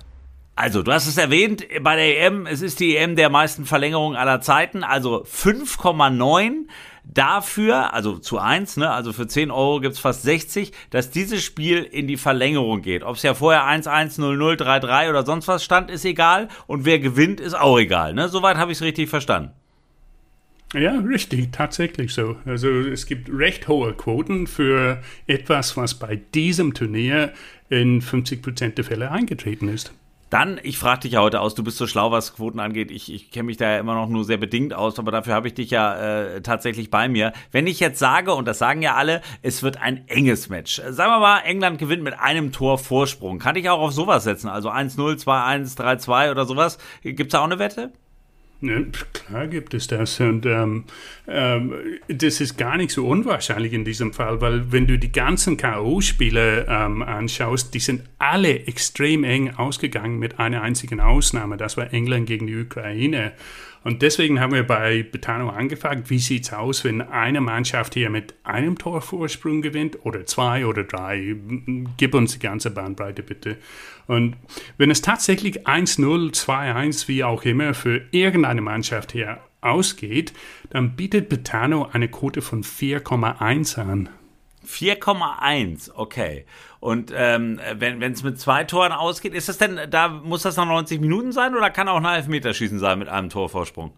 Also, 0.55 0.81
du 0.81 0.93
hast 0.93 1.07
es 1.07 1.17
erwähnt, 1.17 1.65
bei 1.81 1.97
der 1.97 2.25
EM, 2.25 2.45
es 2.45 2.61
ist 2.61 2.79
die 2.79 2.95
EM 2.95 3.17
der 3.17 3.29
meisten 3.29 3.65
Verlängerungen 3.65 4.17
aller 4.17 4.39
Zeiten, 4.39 4.85
also 4.85 5.25
5,9 5.25 6.69
dafür, 7.13 7.93
also 7.93 8.17
zu 8.17 8.39
1, 8.39 8.77
ne, 8.77 8.91
also 8.91 9.13
für 9.13 9.27
10 9.27 9.51
Euro 9.51 9.79
gibt's 9.79 9.99
fast 9.99 10.23
60, 10.23 10.71
dass 10.89 11.11
dieses 11.11 11.43
Spiel 11.43 11.83
in 11.83 12.07
die 12.07 12.17
Verlängerung 12.17 12.81
geht. 12.81 13.03
Ob 13.03 13.15
es 13.15 13.23
ja 13.23 13.33
vorher 13.33 13.63
1-1, 13.63 14.19
0-0, 14.19 14.57
3-3 14.57 15.09
oder 15.09 15.25
sonst 15.25 15.47
was 15.47 15.63
stand, 15.63 15.89
ist 15.89 16.05
egal. 16.05 16.49
Und 16.67 16.85
wer 16.85 16.99
gewinnt, 16.99 17.39
ist 17.39 17.53
auch 17.53 17.79
egal. 17.79 18.13
Ne? 18.13 18.29
Soweit 18.29 18.57
habe 18.57 18.71
ich 18.71 18.79
es 18.79 18.81
richtig 18.81 19.09
verstanden. 19.09 19.51
Ja, 20.73 20.99
richtig, 20.99 21.51
tatsächlich 21.51 22.13
so. 22.13 22.35
Also 22.45 22.69
es 22.69 23.05
gibt 23.05 23.29
recht 23.31 23.67
hohe 23.67 23.93
Quoten 23.93 24.45
für 24.47 25.01
etwas, 25.25 25.77
was 25.77 25.93
bei 25.93 26.17
diesem 26.33 26.73
Turnier 26.73 27.31
in 27.69 28.01
50% 28.01 28.69
der 28.69 28.83
Fälle 28.83 29.11
eingetreten 29.11 29.69
ist. 29.69 29.93
Dann, 30.35 30.59
ich 30.63 30.77
frage 30.77 30.99
dich 30.99 31.13
ja 31.13 31.21
heute 31.21 31.39
aus, 31.39 31.55
du 31.55 31.63
bist 31.63 31.77
so 31.77 31.87
schlau, 31.87 32.11
was 32.11 32.35
Quoten 32.35 32.59
angeht. 32.59 32.91
Ich, 32.91 33.09
ich 33.09 33.31
kenne 33.31 33.45
mich 33.45 33.55
da 33.55 33.71
ja 33.71 33.79
immer 33.79 33.93
noch 33.93 34.09
nur 34.09 34.25
sehr 34.25 34.35
bedingt 34.35 34.73
aus, 34.73 34.99
aber 34.99 35.09
dafür 35.09 35.33
habe 35.33 35.47
ich 35.47 35.53
dich 35.53 35.69
ja 35.69 35.95
äh, 35.95 36.41
tatsächlich 36.41 36.91
bei 36.91 37.07
mir. 37.07 37.31
Wenn 37.53 37.67
ich 37.67 37.79
jetzt 37.79 37.99
sage, 37.99 38.33
und 38.33 38.45
das 38.45 38.57
sagen 38.57 38.81
ja 38.81 38.95
alle, 38.95 39.21
es 39.43 39.63
wird 39.63 39.81
ein 39.81 40.09
enges 40.09 40.49
Match. 40.49 40.81
Sagen 40.89 41.09
wir 41.09 41.19
mal, 41.19 41.39
England 41.45 41.77
gewinnt 41.77 42.03
mit 42.03 42.19
einem 42.19 42.51
Tor 42.51 42.77
Vorsprung. 42.77 43.39
Kann 43.39 43.55
ich 43.55 43.69
auch 43.69 43.79
auf 43.79 43.93
sowas 43.93 44.25
setzen? 44.25 44.49
Also 44.49 44.69
1-0, 44.69 45.23
2-1, 45.23 45.77
3-2 45.77 46.31
oder 46.31 46.43
sowas? 46.43 46.79
Gibt 47.01 47.21
es 47.21 47.27
da 47.29 47.39
auch 47.39 47.45
eine 47.45 47.57
Wette? 47.57 47.93
Ja, 48.67 48.81
klar 49.13 49.47
gibt 49.47 49.73
es 49.73 49.87
das. 49.87 50.19
Und 50.19 50.45
ähm, 50.45 50.85
ähm, 51.27 51.73
das 52.07 52.41
ist 52.41 52.57
gar 52.57 52.77
nicht 52.77 52.91
so 52.91 53.07
unwahrscheinlich 53.07 53.73
in 53.73 53.85
diesem 53.85 54.13
Fall, 54.13 54.41
weil 54.41 54.71
wenn 54.71 54.87
du 54.87 54.97
die 54.97 55.11
ganzen 55.11 55.57
K.O.-Spiele 55.57 56.65
ähm, 56.67 57.01
anschaust, 57.01 57.73
die 57.73 57.79
sind 57.79 58.03
alle 58.19 58.67
extrem 58.67 59.23
eng 59.23 59.55
ausgegangen 59.55 60.19
mit 60.19 60.39
einer 60.39 60.61
einzigen 60.61 60.99
Ausnahme. 60.99 61.57
Das 61.57 61.77
war 61.77 61.93
England 61.93 62.27
gegen 62.27 62.47
die 62.47 62.57
Ukraine. 62.57 63.33
Und 63.85 64.01
deswegen 64.01 64.39
haben 64.39 64.51
wir 64.51 64.63
bei 64.63 65.03
Betano 65.03 65.49
angefragt, 65.49 66.09
wie 66.09 66.17
sieht 66.17 66.45
es 66.45 66.53
aus, 66.53 66.83
wenn 66.83 67.03
eine 67.03 67.39
Mannschaft 67.39 67.93
hier 67.93 68.09
mit 68.09 68.33
einem 68.43 68.79
Torvorsprung 68.79 69.61
gewinnt 69.61 70.03
oder 70.07 70.25
zwei 70.25 70.65
oder 70.65 70.83
drei. 70.83 71.35
Gib 71.95 72.15
uns 72.15 72.33
die 72.33 72.39
ganze 72.39 72.71
Bandbreite 72.71 73.21
bitte. 73.21 73.57
Und 74.07 74.37
wenn 74.79 74.89
es 74.89 75.03
tatsächlich 75.03 75.67
1-0, 75.67 76.33
2-1, 76.33 77.07
wie 77.07 77.23
auch 77.23 77.43
immer, 77.43 77.75
für 77.75 78.01
irgendeine 78.09 78.61
Mannschaft 78.61 79.11
hier 79.11 79.37
ausgeht, 79.61 80.33
dann 80.71 80.95
bietet 80.95 81.29
Betano 81.29 81.87
eine 81.91 82.07
Quote 82.07 82.41
von 82.41 82.63
4,1 82.63 83.79
an. 83.79 84.09
4,1, 84.65 85.91
okay. 85.95 86.45
Und 86.79 87.11
ähm, 87.15 87.59
wenn 87.77 88.01
es 88.03 88.23
mit 88.23 88.39
zwei 88.39 88.63
Toren 88.63 88.91
ausgeht, 88.91 89.33
ist 89.33 89.49
das 89.49 89.57
denn, 89.57 89.79
da 89.89 90.07
muss 90.07 90.43
das 90.43 90.57
nach 90.57 90.67
90 90.67 91.01
Minuten 91.01 91.31
sein 91.31 91.55
oder 91.55 91.69
kann 91.69 91.87
auch 91.87 91.97
ein 91.97 92.05
Elfmeterschießen 92.05 92.79
sein 92.79 92.99
mit 92.99 93.07
einem 93.07 93.29
Torvorsprung? 93.29 93.93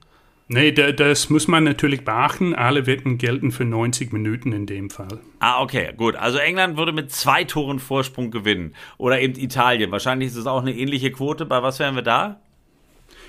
Nee, 0.50 0.72
das 0.72 1.30
muss 1.30 1.50
man 1.50 1.66
natürlich 1.66 2.06
beachten. 2.06 2.56
Alle 2.56 2.86
Wetten 2.86 3.18
gelten 3.18 3.52
für 3.52 3.66
90 3.66 4.14
Minuten 4.14 4.54
in 4.54 4.66
dem 4.66 4.90
Fall. 4.90 5.20
Ah, 5.40 5.62
okay, 5.62 5.92
gut. 5.98 6.16
Also 6.16 6.38
England 6.38 6.78
würde 6.78 6.94
mit 6.94 7.12
zwei 7.12 7.44
Toren 7.44 7.80
Vorsprung 7.80 8.32
gewinnen. 8.32 8.74
Oder 8.98 9.20
eben 9.20 9.36
Italien. 9.38 9.92
Wahrscheinlich 9.92 10.30
ist 10.30 10.38
es 10.38 10.48
auch 10.48 10.62
eine 10.62 10.74
ähnliche 10.74 11.12
Quote. 11.12 11.46
Bei 11.46 11.62
was 11.62 11.80
wären 11.80 11.96
wir 11.96 12.02
da? 12.02 12.40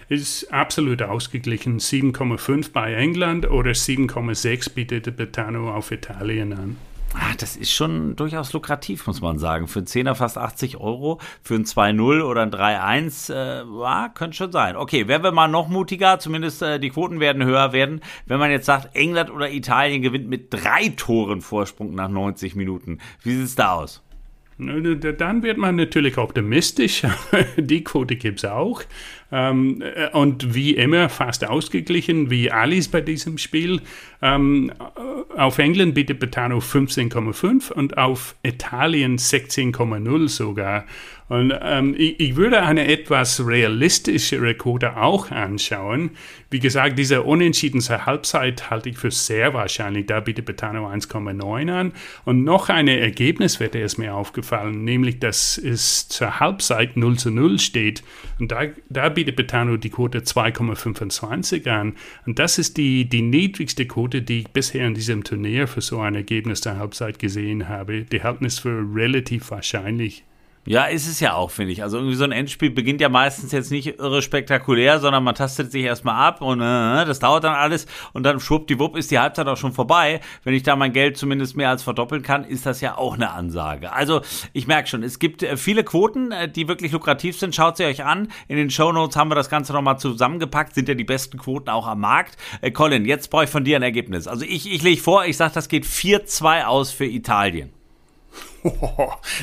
Ist 0.09 0.53
absolut 0.53 1.03
ausgeglichen. 1.03 1.81
7,5 1.81 2.73
bei 2.73 2.95
England 2.95 3.51
oder 3.51 3.73
7,6 3.73 4.73
bietet 4.73 5.17
Betano 5.17 5.75
auf 5.75 5.91
Italien 5.91 6.53
an. 6.53 6.77
Ah, 7.15 7.35
das 7.39 7.57
ist 7.57 7.73
schon 7.73 8.17
durchaus 8.17 8.53
lukrativ, 8.53 9.07
muss 9.07 9.21
man 9.21 9.39
sagen. 9.39 9.67
Für 9.67 9.81
einen 9.81 9.87
Zehner 9.87 10.15
fast 10.15 10.37
80 10.37 10.77
Euro, 10.77 11.21
für 11.43 11.55
ein 11.55 11.65
2-0 11.65 12.23
oder 12.23 12.43
ein 12.43 12.51
3-1, 12.51 13.33
äh, 13.33 13.65
ja, 13.65 14.09
könnte 14.11 14.37
schon 14.37 14.53
sein. 14.53 14.77
Okay, 14.77 15.09
werden 15.09 15.23
wir 15.23 15.33
mal 15.33 15.49
noch 15.49 15.69
mutiger, 15.69 16.19
zumindest 16.19 16.63
äh, 16.63 16.79
die 16.79 16.91
Quoten 16.91 17.19
werden 17.19 17.45
höher 17.45 17.73
werden. 17.73 18.01
Wenn 18.27 18.39
man 18.39 18.51
jetzt 18.51 18.67
sagt, 18.67 18.95
England 18.95 19.31
oder 19.31 19.51
Italien 19.51 20.03
gewinnt 20.03 20.29
mit 20.29 20.53
drei 20.53 20.93
Toren 20.97 21.41
Vorsprung 21.41 21.95
nach 21.95 22.09
90 22.09 22.55
Minuten. 22.55 22.99
Wie 23.23 23.35
sieht 23.35 23.45
es 23.45 23.55
da 23.55 23.73
aus? 23.73 24.03
Dann 24.59 25.43
wird 25.45 25.57
man 25.57 25.77
natürlich 25.77 26.19
optimistisch. 26.19 27.03
Die 27.57 27.85
Quote 27.85 28.17
gibt 28.17 28.39
es 28.39 28.45
auch. 28.45 28.83
Ähm, 29.31 29.83
äh, 29.83 30.09
und 30.11 30.53
wie 30.53 30.75
immer 30.75 31.09
fast 31.09 31.47
ausgeglichen, 31.47 32.29
wie 32.31 32.51
alles 32.51 32.89
bei 32.89 33.01
diesem 33.01 33.39
Spiel. 33.39 33.81
Ähm, 34.21 34.73
auf 35.37 35.59
England 35.59 35.95
bietet 35.95 36.19
Betano 36.19 36.59
15,5 36.59 37.71
und 37.71 37.99
auf 37.99 38.35
Italien 38.43 39.19
16,0 39.19 40.29
sogar. 40.29 40.87
Und 41.29 41.53
ähm, 41.61 41.95
ich, 41.97 42.19
ich, 42.21 42.37
würde 42.37 42.63
eine 42.63 42.89
etwas 42.89 43.47
realistischere 43.47 44.55
Quote 44.55 44.97
auch 44.97 45.31
anschauen. 45.31 46.11
Wie 46.51 46.59
gesagt, 46.59 46.99
diese 46.99 47.23
Unentschieden 47.23 47.83
zur 47.83 48.07
Halbzeit 48.07 48.71
halte 48.71 48.89
ich 48.89 48.97
für 48.97 49.11
sehr 49.11 49.53
wahrscheinlich. 49.53 50.07
Da 50.07 50.21
bietet 50.21 50.47
Betano 50.47 50.89
1,9 50.89 51.71
an. 51.71 51.93
Und 52.25 52.45
noch 52.45 52.71
eine 52.71 52.99
Ergebniswette 52.99 53.79
ist 53.79 53.99
mir 53.99 54.15
aufgefallen, 54.15 54.85
nämlich, 54.85 55.21
dass 55.21 55.59
es 55.59 56.09
zur 56.09 56.41
Halbzeit 56.41 56.97
0 56.97 57.19
zu 57.19 57.31
0 57.31 57.59
steht. 57.59 58.03
Und 58.39 58.51
da, 58.51 58.63
da 58.89 59.11
bietet 59.11 59.37
Betano 59.37 59.77
die 59.77 59.91
Quote 59.91 60.21
2,25 60.21 61.69
an. 61.69 61.95
Und 62.25 62.39
das 62.39 62.59
ist 62.59 62.79
die, 62.79 63.07
die 63.07 63.23
niedrigste 63.23 63.87
Quote, 63.87 64.23
die 64.23 64.41
ich 64.41 64.49
bisher 64.49 64.87
in 64.87 64.95
diesem 64.95 65.25
Turnier 65.25 65.69
für 65.69 65.83
so 65.83 66.01
ein 66.01 66.15
Ergebnis 66.15 66.63
der 66.63 66.79
Halbzeit 66.79 67.19
gesehen 67.19 67.69
habe. 67.69 68.05
Die 68.05 68.23
halten 68.23 68.47
es 68.47 68.61
für 68.61 68.83
relativ 68.95 69.51
wahrscheinlich. 69.51 70.25
Ja, 70.69 70.85
ist 70.85 71.09
es 71.09 71.19
ja 71.19 71.33
auch, 71.33 71.51
finde 71.51 71.73
ich. 71.73 71.83
Also 71.83 71.97
irgendwie 71.97 72.15
so 72.15 72.25
ein 72.25 72.33
Endspiel 72.33 72.69
beginnt 72.69 73.01
ja 73.01 73.09
meistens 73.09 73.53
jetzt 73.53 73.71
nicht 73.71 73.99
irre 73.99 74.21
spektakulär, 74.21 75.01
sondern 75.01 75.25
man 75.25 75.35
tastet 75.35 75.73
sich 75.73 75.83
erstmal 75.83 76.17
ab 76.17 76.43
und 76.43 76.61
äh, 76.61 77.07
das 77.07 77.21
dauert 77.21 77.45
dann 77.45 77.55
alles 77.55 77.87
und 78.13 78.25
dann 78.25 78.39
schwuppdiwupp 78.39 78.95
ist 78.95 79.11
die 79.11 79.19
Halbzeit 79.19 79.47
auch 79.47 79.57
schon 79.57 79.73
vorbei. 79.73 80.21
Wenn 80.45 80.53
ich 80.53 80.65
da 80.65 80.77
mein 80.77 80.93
Geld 80.93 81.17
zumindest 81.17 81.57
mehr 81.57 81.71
als 81.71 81.83
verdoppeln 81.83 82.23
kann, 82.23 82.45
ist 82.45 82.67
das 82.67 82.83
ja 82.83 82.99
auch 82.99 83.15
eine 83.15 83.31
Ansage. 83.31 83.95
Also 83.95 84.21
ich 84.53 84.67
merke 84.67 84.89
schon, 84.89 85.03
es 85.03 85.19
gibt 85.19 85.43
äh, 85.43 85.57
viele 85.57 85.85
Quoten, 85.85 86.33
äh, 86.33 86.51
die 86.51 86.69
wirklich 86.69 86.93
lukrativ 86.93 87.39
sind. 87.39 87.55
Schaut 87.55 87.79
sie 87.79 87.87
euch 87.87 88.05
an. 88.05 88.29
In 88.47 88.59
den 88.59 88.69
Show 88.69 88.93
Notes 88.93 89.17
haben 89.17 89.31
wir 89.31 89.37
das 89.37 89.49
Ganze 89.49 89.73
nochmal 89.73 89.99
zusammengepackt. 89.99 90.75
Sind 90.75 90.87
ja 90.87 90.95
die 90.95 91.05
besten 91.05 91.39
Quoten 91.39 91.71
auch 91.71 91.87
am 91.87 92.01
Markt. 92.01 92.37
Äh, 92.61 92.73
Colin, 92.73 93.07
jetzt 93.07 93.31
brauche 93.31 93.45
ich 93.45 93.51
von 93.51 93.65
dir 93.65 93.77
ein 93.77 93.83
Ergebnis. 93.83 94.29
Also 94.29 94.45
ich, 94.45 94.71
ich 94.71 94.83
lege 94.83 95.01
vor, 95.01 95.25
ich 95.25 95.39
sage, 95.39 95.55
das 95.55 95.71
geht 95.71 95.87
4-2 95.87 96.65
aus 96.65 96.91
für 96.91 97.07
Italien. 97.07 97.78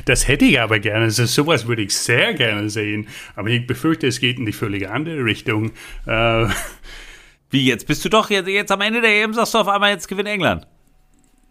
Das 0.06 0.28
hätte 0.28 0.46
ich 0.46 0.60
aber 0.60 0.80
gerne. 0.80 1.06
Also 1.06 1.26
sowas 1.26 1.68
würde 1.68 1.84
ich 1.84 1.96
sehr 1.96 2.34
gerne 2.34 2.70
sehen. 2.70 3.08
Aber 3.36 3.50
ich 3.50 3.66
befürchte, 3.66 4.08
es 4.08 4.20
geht 4.20 4.38
in 4.38 4.46
die 4.46 4.54
völlig 4.54 4.90
andere 4.90 5.24
Richtung. 5.24 5.72
Äh, 6.06 6.48
Wie 7.50 7.66
jetzt? 7.66 7.88
Bist 7.88 8.04
du 8.04 8.10
doch 8.10 8.30
jetzt, 8.30 8.48
jetzt 8.48 8.72
am 8.72 8.82
Ende 8.82 9.02
der 9.02 9.24
EM 9.24 9.34
sagst 9.34 9.54
du 9.54 9.60
auf 9.60 9.68
einmal, 9.68 9.92
jetzt 9.92 10.08
gewinnt 10.08 10.28
England. 10.28 10.68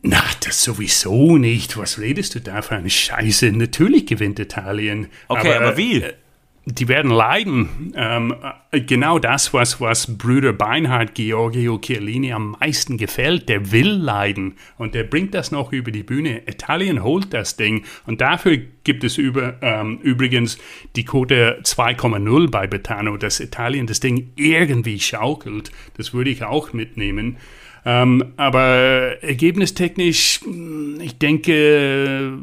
Na, 0.03 0.23
das 0.45 0.63
sowieso 0.63 1.39
nicht. 1.39 1.79
Was 1.79 1.99
redest 1.99 2.35
du 2.35 2.41
da 2.41 2.61
für 2.61 2.77
eine 2.77 2.91
Scheiße? 2.91 3.53
Natürlich 3.53 4.07
gewinnt 4.07 4.39
Italien. 4.39 5.09
Okay, 5.29 5.55
aber, 5.55 5.69
aber 5.69 5.77
wie? 5.79 6.03
Äh, 6.03 6.13
die 6.67 6.89
werden 6.89 7.11
leiden. 7.11 7.93
Ähm, 7.95 8.35
genau 8.73 9.19
das, 9.19 9.53
was, 9.53 9.81
was 9.81 10.17
Brüder 10.17 10.53
Beinhardt, 10.53 11.15
Giorgio 11.15 11.79
Chiellini 11.79 12.33
am 12.33 12.57
meisten 12.59 12.97
gefällt. 12.97 13.49
Der 13.49 13.71
will 13.71 13.91
leiden 13.91 14.55
und 14.79 14.95
der 14.95 15.05
bringt 15.05 15.35
das 15.35 15.51
noch 15.51 15.73
über 15.73 15.91
die 15.91 16.03
Bühne. 16.03 16.43
Italien 16.47 17.03
holt 17.03 17.35
das 17.35 17.57
Ding 17.57 17.85
und 18.07 18.21
dafür 18.21 18.59
gibt 18.83 19.05
es 19.05 19.19
über, 19.19 19.57
ähm, 19.61 19.99
übrigens 20.03 20.59
die 20.97 21.05
Quote 21.05 21.61
2,0 21.63 22.51
bei 22.51 22.67
Betano, 22.67 23.17
dass 23.17 23.41
Italien 23.41 23.87
das 23.87 24.01
Ding 24.01 24.33
irgendwie 24.37 24.99
schaukelt. 25.01 25.71
Das 25.97 26.15
würde 26.15 26.31
ich 26.31 26.45
auch 26.45 26.73
mitnehmen. 26.73 27.37
Ähm, 27.87 28.33
aber 28.39 29.23
ergebnistechnisch, 29.23 30.41
hm, 30.43 30.94
ich 31.05 31.19
denke, 31.19 32.39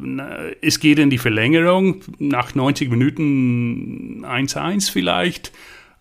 es 0.61 0.79
geht 0.79 0.99
in 0.99 1.09
die 1.09 1.17
Verlängerung. 1.17 2.01
Nach 2.19 2.53
90 2.53 2.89
Minuten 2.89 4.23
1-1 4.23 4.91
vielleicht. 4.91 5.51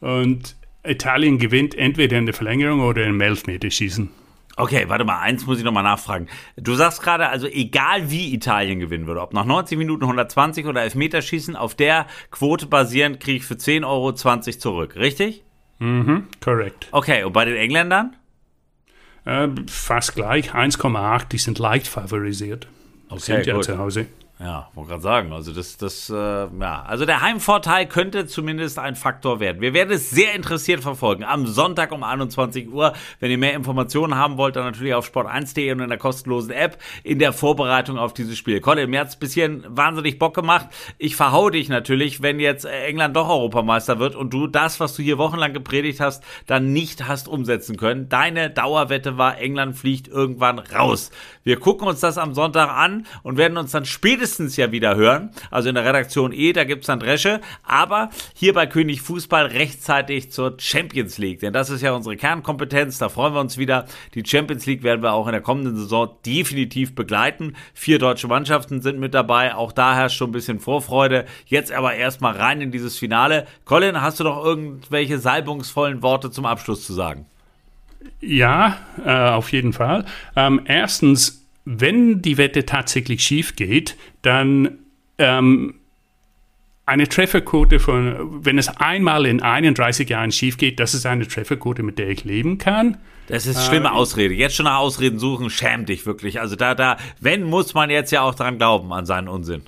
Und 0.01 0.57
Italien 0.85 1.39
gewinnt 1.39 1.75
entweder 1.75 2.19
in 2.19 2.27
der 2.27 2.35
Verlängerung 2.35 2.81
oder 2.81 3.05
im 3.05 3.21
Elfmeterschießen. 3.21 4.11
Okay, 4.57 4.85
warte 4.89 5.05
mal, 5.05 5.21
eins 5.21 5.47
muss 5.47 5.59
ich 5.59 5.65
nochmal 5.65 5.85
nachfragen. 5.85 6.27
Du 6.57 6.75
sagst 6.75 7.03
gerade, 7.03 7.29
also 7.29 7.47
egal 7.47 8.11
wie 8.11 8.35
Italien 8.35 8.79
gewinnen 8.79 9.07
würde, 9.07 9.23
ob 9.23 9.33
nach 9.33 9.47
90 9.47 9.79
Minuten 9.79 10.03
120 10.03 10.67
oder 10.67 10.83
Elfmeterschießen, 10.83 11.57
auf 11.57 11.75
der 11.75 12.07
Quote 12.31 12.67
basierend 12.67 13.21
kriege 13.21 13.39
ich 13.39 13.45
für 13.45 13.57
10 13.57 13.85
Euro 13.85 14.13
20 14.13 14.61
zurück, 14.61 14.97
richtig? 14.97 15.45
Mhm, 15.79 16.25
korrekt. 16.45 16.89
Okay, 16.93 17.25
und 17.25 17.33
bei 17.33 17.47
den 17.47 17.57
Engländern? 17.57 18.17
Äh, 19.25 19.49
fast 19.69 20.15
gleich, 20.15 20.53
1,8, 20.55 21.29
die 21.29 21.39
sind 21.39 21.59
leicht 21.59 21.89
favorisiert. 21.89 22.67
Okay, 23.09 23.21
sind 23.21 23.47
ja 23.47 23.55
gut. 23.55 23.65
zu 23.65 23.79
Hause. 23.79 24.07
Ja, 24.43 24.71
wollte 24.73 24.93
gerade 24.93 25.03
sagen, 25.03 25.33
also 25.35 25.53
das, 25.53 25.77
das, 25.77 26.09
äh, 26.09 26.15
ja, 26.15 26.83
also 26.89 27.05
der 27.05 27.21
Heimvorteil 27.21 27.85
könnte 27.85 28.27
zumindest 28.27 28.79
ein 28.79 28.97
Faktor 28.97 29.39
werden. 29.39 29.61
Wir 29.61 29.75
werden 29.75 29.91
es 29.91 30.09
sehr 30.09 30.35
interessiert 30.35 30.81
verfolgen. 30.81 31.25
Am 31.25 31.47
Sonntag 31.47 31.93
um 31.93 32.03
21 32.03 32.73
Uhr. 32.73 32.95
Wenn 33.19 33.31
ihr 33.31 33.37
mehr 33.37 33.53
Informationen 33.53 34.15
haben 34.15 34.39
wollt, 34.39 34.57
dann 34.57 34.65
natürlich 34.65 34.95
auf 34.95 35.07
sport1.de 35.07 35.73
und 35.73 35.81
in 35.81 35.91
der 35.91 35.99
kostenlosen 35.99 36.53
App 36.53 36.79
in 37.03 37.19
der 37.19 37.35
Vorbereitung 37.35 37.99
auf 37.99 38.15
dieses 38.15 38.39
Spiel. 38.39 38.61
Colin, 38.61 38.89
mir 38.89 39.01
hat's 39.01 39.17
bisschen 39.17 39.63
wahnsinnig 39.69 40.19
Bock 40.19 40.33
gemacht. 40.33 40.69
Ich 40.97 41.17
verhau 41.17 41.51
dich 41.51 41.69
natürlich, 41.69 42.23
wenn 42.23 42.41
jetzt 42.41 42.65
England 42.65 43.15
doch 43.17 43.29
Europameister 43.29 43.99
wird 43.99 44.17
und 44.17 44.33
du 44.33 44.47
das, 44.47 44.81
was 44.81 44.97
du 44.97 45.03
hier 45.03 45.19
wochenlang 45.19 45.53
gepredigt 45.53 46.01
hast, 46.01 46.25
dann 46.47 46.73
nicht 46.73 47.07
hast 47.07 47.29
umsetzen 47.29 47.77
können. 47.77 48.09
Deine 48.09 48.49
Dauerwette 48.49 49.19
war, 49.19 49.37
England 49.37 49.77
fliegt 49.77 50.09
irgendwann 50.09 50.59
raus. 50.61 51.11
Wir 51.45 51.61
gucken 51.61 51.87
uns 51.87 52.01
das 52.01 52.17
am 52.17 52.33
Sonntag 52.33 52.71
an 52.71 53.07
und 53.23 53.37
werden 53.37 53.59
uns 53.59 53.73
dann 53.73 53.85
spätestens 53.85 54.30
ja 54.39 54.73
wieder 54.73 54.97
hören. 54.97 55.31
Also 55.51 55.69
in 55.69 55.75
der 55.75 55.85
Redaktion 55.85 56.33
E, 56.33 56.53
da 56.53 56.65
gibt's 56.65 56.87
dann 56.87 57.01
Dresche. 57.01 57.41
Aber 57.63 58.11
hier 58.35 58.55
bei 58.55 58.67
König 58.67 59.03
Fußball 59.03 59.47
rechtzeitig 59.47 60.31
zur 60.31 60.55
Champions 60.59 61.19
League. 61.19 61.41
Denn 61.41 61.53
das 61.53 61.71
ist 61.71 61.83
ja 61.83 61.93
unsere 61.93 62.17
Kernkompetenz. 62.17 62.99
Da 62.99 63.09
freuen 63.09 63.35
wir 63.35 63.41
uns 63.41 63.59
wieder. 63.59 63.87
Die 64.15 64.23
Champions 64.25 64.67
League 64.67 64.83
werden 64.83 65.03
wir 65.03 65.13
auch 65.13 65.27
in 65.27 65.33
der 65.33 65.41
kommenden 65.41 65.77
Saison 65.77 66.11
definitiv 66.25 66.95
begleiten. 66.95 67.57
Vier 67.75 67.99
deutsche 67.99 68.29
Mannschaften 68.29 68.81
sind 68.81 68.99
mit 68.99 69.15
dabei. 69.15 69.55
Auch 69.55 69.73
da 69.73 69.95
herrscht 69.95 70.17
schon 70.17 70.31
ein 70.31 70.33
bisschen 70.33 70.61
Vorfreude. 70.61 71.25
Jetzt 71.47 71.73
aber 71.73 71.95
erstmal 71.95 72.37
rein 72.37 72.61
in 72.61 72.71
dieses 72.71 72.99
Finale. 72.99 73.47
Colin, 73.65 74.01
hast 74.01 74.21
du 74.21 74.25
noch 74.25 74.45
irgendwelche 74.45 75.19
salbungsvollen 75.19 76.03
Worte 76.03 76.31
zum 76.31 76.47
Abschluss 76.47 76.87
zu 76.87 76.93
sagen? 76.93 77.27
Ja, 78.21 78.79
äh, 79.05 79.31
auf 79.31 79.53
jeden 79.53 79.73
Fall. 79.73 80.05
Ähm, 80.37 80.63
erstens, 80.65 81.40
wenn 81.73 82.21
die 82.21 82.37
Wette 82.37 82.67
tatsächlich 82.67 83.23
schief 83.23 83.55
geht, 83.55 83.97
dann 84.23 84.79
ähm, 85.19 85.75
eine 86.85 87.07
Trefferquote 87.07 87.79
von, 87.79 88.45
wenn 88.45 88.59
es 88.59 88.69
einmal 88.69 89.25
in 89.25 89.41
31 89.41 90.09
Jahren 90.09 90.33
schief 90.33 90.57
geht, 90.57 90.81
das 90.81 90.95
ist 90.95 91.07
eine 91.07 91.29
Trefferquote, 91.29 91.85
mit 91.85 92.01
der 92.01 92.09
ich 92.09 92.25
leben 92.25 92.59
kann. 92.59 92.97
Das 93.29 93.47
ist 93.47 93.65
schlimme 93.65 93.89
äh, 93.89 93.93
Ausrede. 93.93 94.35
Jetzt 94.35 94.57
schon 94.57 94.65
nach 94.65 94.79
Ausreden 94.79 95.21
suchen, 95.21 95.49
schäm 95.51 95.87
dich 95.87 96.05
wirklich. 96.07 96.41
Also 96.41 96.57
da, 96.57 96.75
da, 96.75 96.97
wenn, 97.21 97.45
muss 97.45 97.75
man 97.75 97.89
jetzt 97.89 98.11
ja 98.11 98.23
auch 98.23 98.35
dran 98.35 98.59
glauben, 98.59 98.93
an 98.93 99.07
seinen 99.07 99.29
Unsinn. 99.29 99.63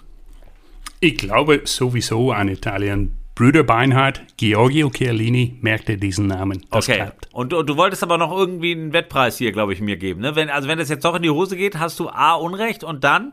Ich 0.99 1.17
glaube 1.17 1.63
sowieso 1.65 2.33
an 2.33 2.49
Italien 2.49 3.13
Brüder 3.35 3.63
Beinhardt, 3.63 4.23
Giorgio 4.37 4.91
Chiellini, 4.91 5.57
merkte 5.63 5.97
diesen 5.97 6.27
Namen. 6.27 6.67
Das 6.71 6.87
okay. 6.87 6.99
Klappt. 6.99 7.29
Und, 7.33 7.55
und, 7.55 7.69
du 7.69 7.77
wolltest 7.77 8.03
aber 8.03 8.19
noch 8.19 8.31
irgendwie 8.31 8.73
einen 8.73 8.93
Wettpreis 8.93 9.39
hier, 9.39 9.53
glaube 9.53 9.73
ich, 9.73 9.81
mir 9.81 9.97
geben. 9.97 10.21
Ne? 10.21 10.37
Wenn, 10.37 10.51
also 10.51 10.69
wenn 10.69 10.79
das 10.79 10.91
jetzt 10.91 11.05
doch 11.05 11.15
in 11.15 11.23
die 11.23 11.31
Hose 11.31 11.57
geht, 11.57 11.79
hast 11.79 11.99
du 11.99 12.11
A 12.11 12.35
Unrecht 12.35 12.85
und 12.85 13.05
dann? 13.05 13.33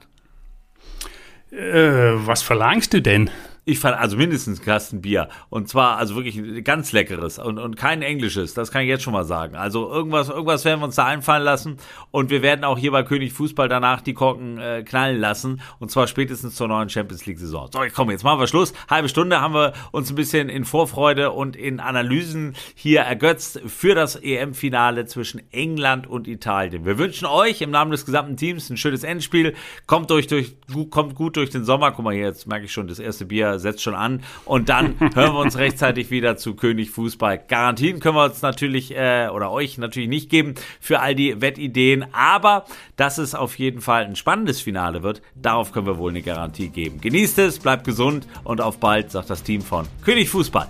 Äh, 1.51 2.13
was 2.25 2.41
verlangst 2.41 2.93
du 2.93 3.01
denn? 3.01 3.29
Ich 3.69 3.77
fand 3.77 3.95
also 3.99 4.17
mindestens 4.17 4.63
Kasten 4.63 5.01
Bier. 5.01 5.29
Und 5.51 5.69
zwar 5.69 5.97
also 5.97 6.15
wirklich 6.15 6.63
ganz 6.63 6.91
leckeres 6.91 7.37
und, 7.37 7.59
und 7.59 7.77
kein 7.77 8.01
englisches. 8.01 8.55
Das 8.55 8.71
kann 8.71 8.81
ich 8.81 8.87
jetzt 8.87 9.03
schon 9.03 9.13
mal 9.13 9.25
sagen. 9.25 9.55
Also 9.55 9.87
irgendwas, 9.91 10.29
irgendwas 10.29 10.65
werden 10.65 10.79
wir 10.79 10.85
uns 10.85 10.95
da 10.95 11.05
einfallen 11.05 11.43
lassen. 11.43 11.77
Und 12.09 12.31
wir 12.31 12.41
werden 12.41 12.65
auch 12.65 12.79
hier 12.79 12.91
bei 12.91 13.03
König 13.03 13.31
Fußball 13.31 13.69
danach 13.69 14.01
die 14.01 14.15
Korken 14.15 14.57
äh, 14.57 14.81
knallen 14.81 15.19
lassen. 15.19 15.61
Und 15.77 15.91
zwar 15.91 16.07
spätestens 16.07 16.55
zur 16.55 16.67
neuen 16.67 16.89
Champions 16.89 17.27
League 17.27 17.37
Saison. 17.37 17.69
So, 17.71 17.83
ich 17.83 17.93
komme, 17.93 18.11
jetzt 18.11 18.23
machen 18.23 18.39
wir 18.39 18.47
Schluss. 18.47 18.73
Halbe 18.89 19.07
Stunde 19.07 19.39
haben 19.39 19.53
wir 19.53 19.73
uns 19.91 20.09
ein 20.09 20.15
bisschen 20.15 20.49
in 20.49 20.65
Vorfreude 20.65 21.29
und 21.29 21.55
in 21.55 21.79
Analysen 21.79 22.55
hier 22.73 23.01
ergötzt 23.01 23.61
für 23.67 23.93
das 23.93 24.15
EM-Finale 24.15 25.05
zwischen 25.05 25.43
England 25.51 26.07
und 26.07 26.27
Italien. 26.27 26.85
Wir 26.85 26.97
wünschen 26.97 27.27
euch 27.27 27.61
im 27.61 27.69
Namen 27.69 27.91
des 27.91 28.07
gesamten 28.07 28.35
Teams 28.35 28.67
ein 28.71 28.77
schönes 28.77 29.03
Endspiel. 29.03 29.53
Kommt 29.85 30.09
durch, 30.09 30.25
durch, 30.25 30.55
kommt 30.89 31.13
gut 31.13 31.35
durch 31.35 31.51
den 31.51 31.65
Sommer. 31.65 31.91
Guck 31.91 32.03
mal 32.03 32.15
hier, 32.15 32.25
jetzt 32.25 32.47
merke 32.47 32.65
ich 32.65 32.73
schon, 32.73 32.87
das 32.87 32.97
erste 32.97 33.25
Bier 33.25 33.58
setzt 33.59 33.81
schon 33.81 33.95
an. 33.95 34.23
Und 34.45 34.69
dann 34.69 34.95
hören 34.99 35.33
wir 35.33 35.39
uns 35.39 35.57
rechtzeitig 35.57 36.11
wieder 36.11 36.37
zu 36.37 36.55
König 36.55 36.91
Fußball. 36.91 37.41
Garantien 37.47 37.99
können 37.99 38.15
wir 38.15 38.25
uns 38.25 38.41
natürlich 38.41 38.95
äh, 38.95 39.29
oder 39.31 39.51
euch 39.51 39.77
natürlich 39.77 40.09
nicht 40.09 40.29
geben 40.29 40.55
für 40.79 40.99
all 40.99 41.15
die 41.15 41.41
Wettideen, 41.41 42.05
aber 42.11 42.65
dass 42.95 43.17
es 43.17 43.35
auf 43.35 43.57
jeden 43.59 43.81
Fall 43.81 44.05
ein 44.05 44.15
spannendes 44.15 44.61
Finale 44.61 45.03
wird, 45.03 45.21
darauf 45.35 45.71
können 45.71 45.87
wir 45.87 45.97
wohl 45.97 46.11
eine 46.11 46.21
Garantie 46.21 46.69
geben. 46.69 47.01
Genießt 47.01 47.39
es, 47.39 47.59
bleibt 47.59 47.83
gesund 47.83 48.27
und 48.43 48.61
auf 48.61 48.79
bald, 48.79 49.11
sagt 49.11 49.29
das 49.29 49.43
Team 49.43 49.61
von 49.61 49.87
König 50.03 50.29
Fußball. 50.29 50.69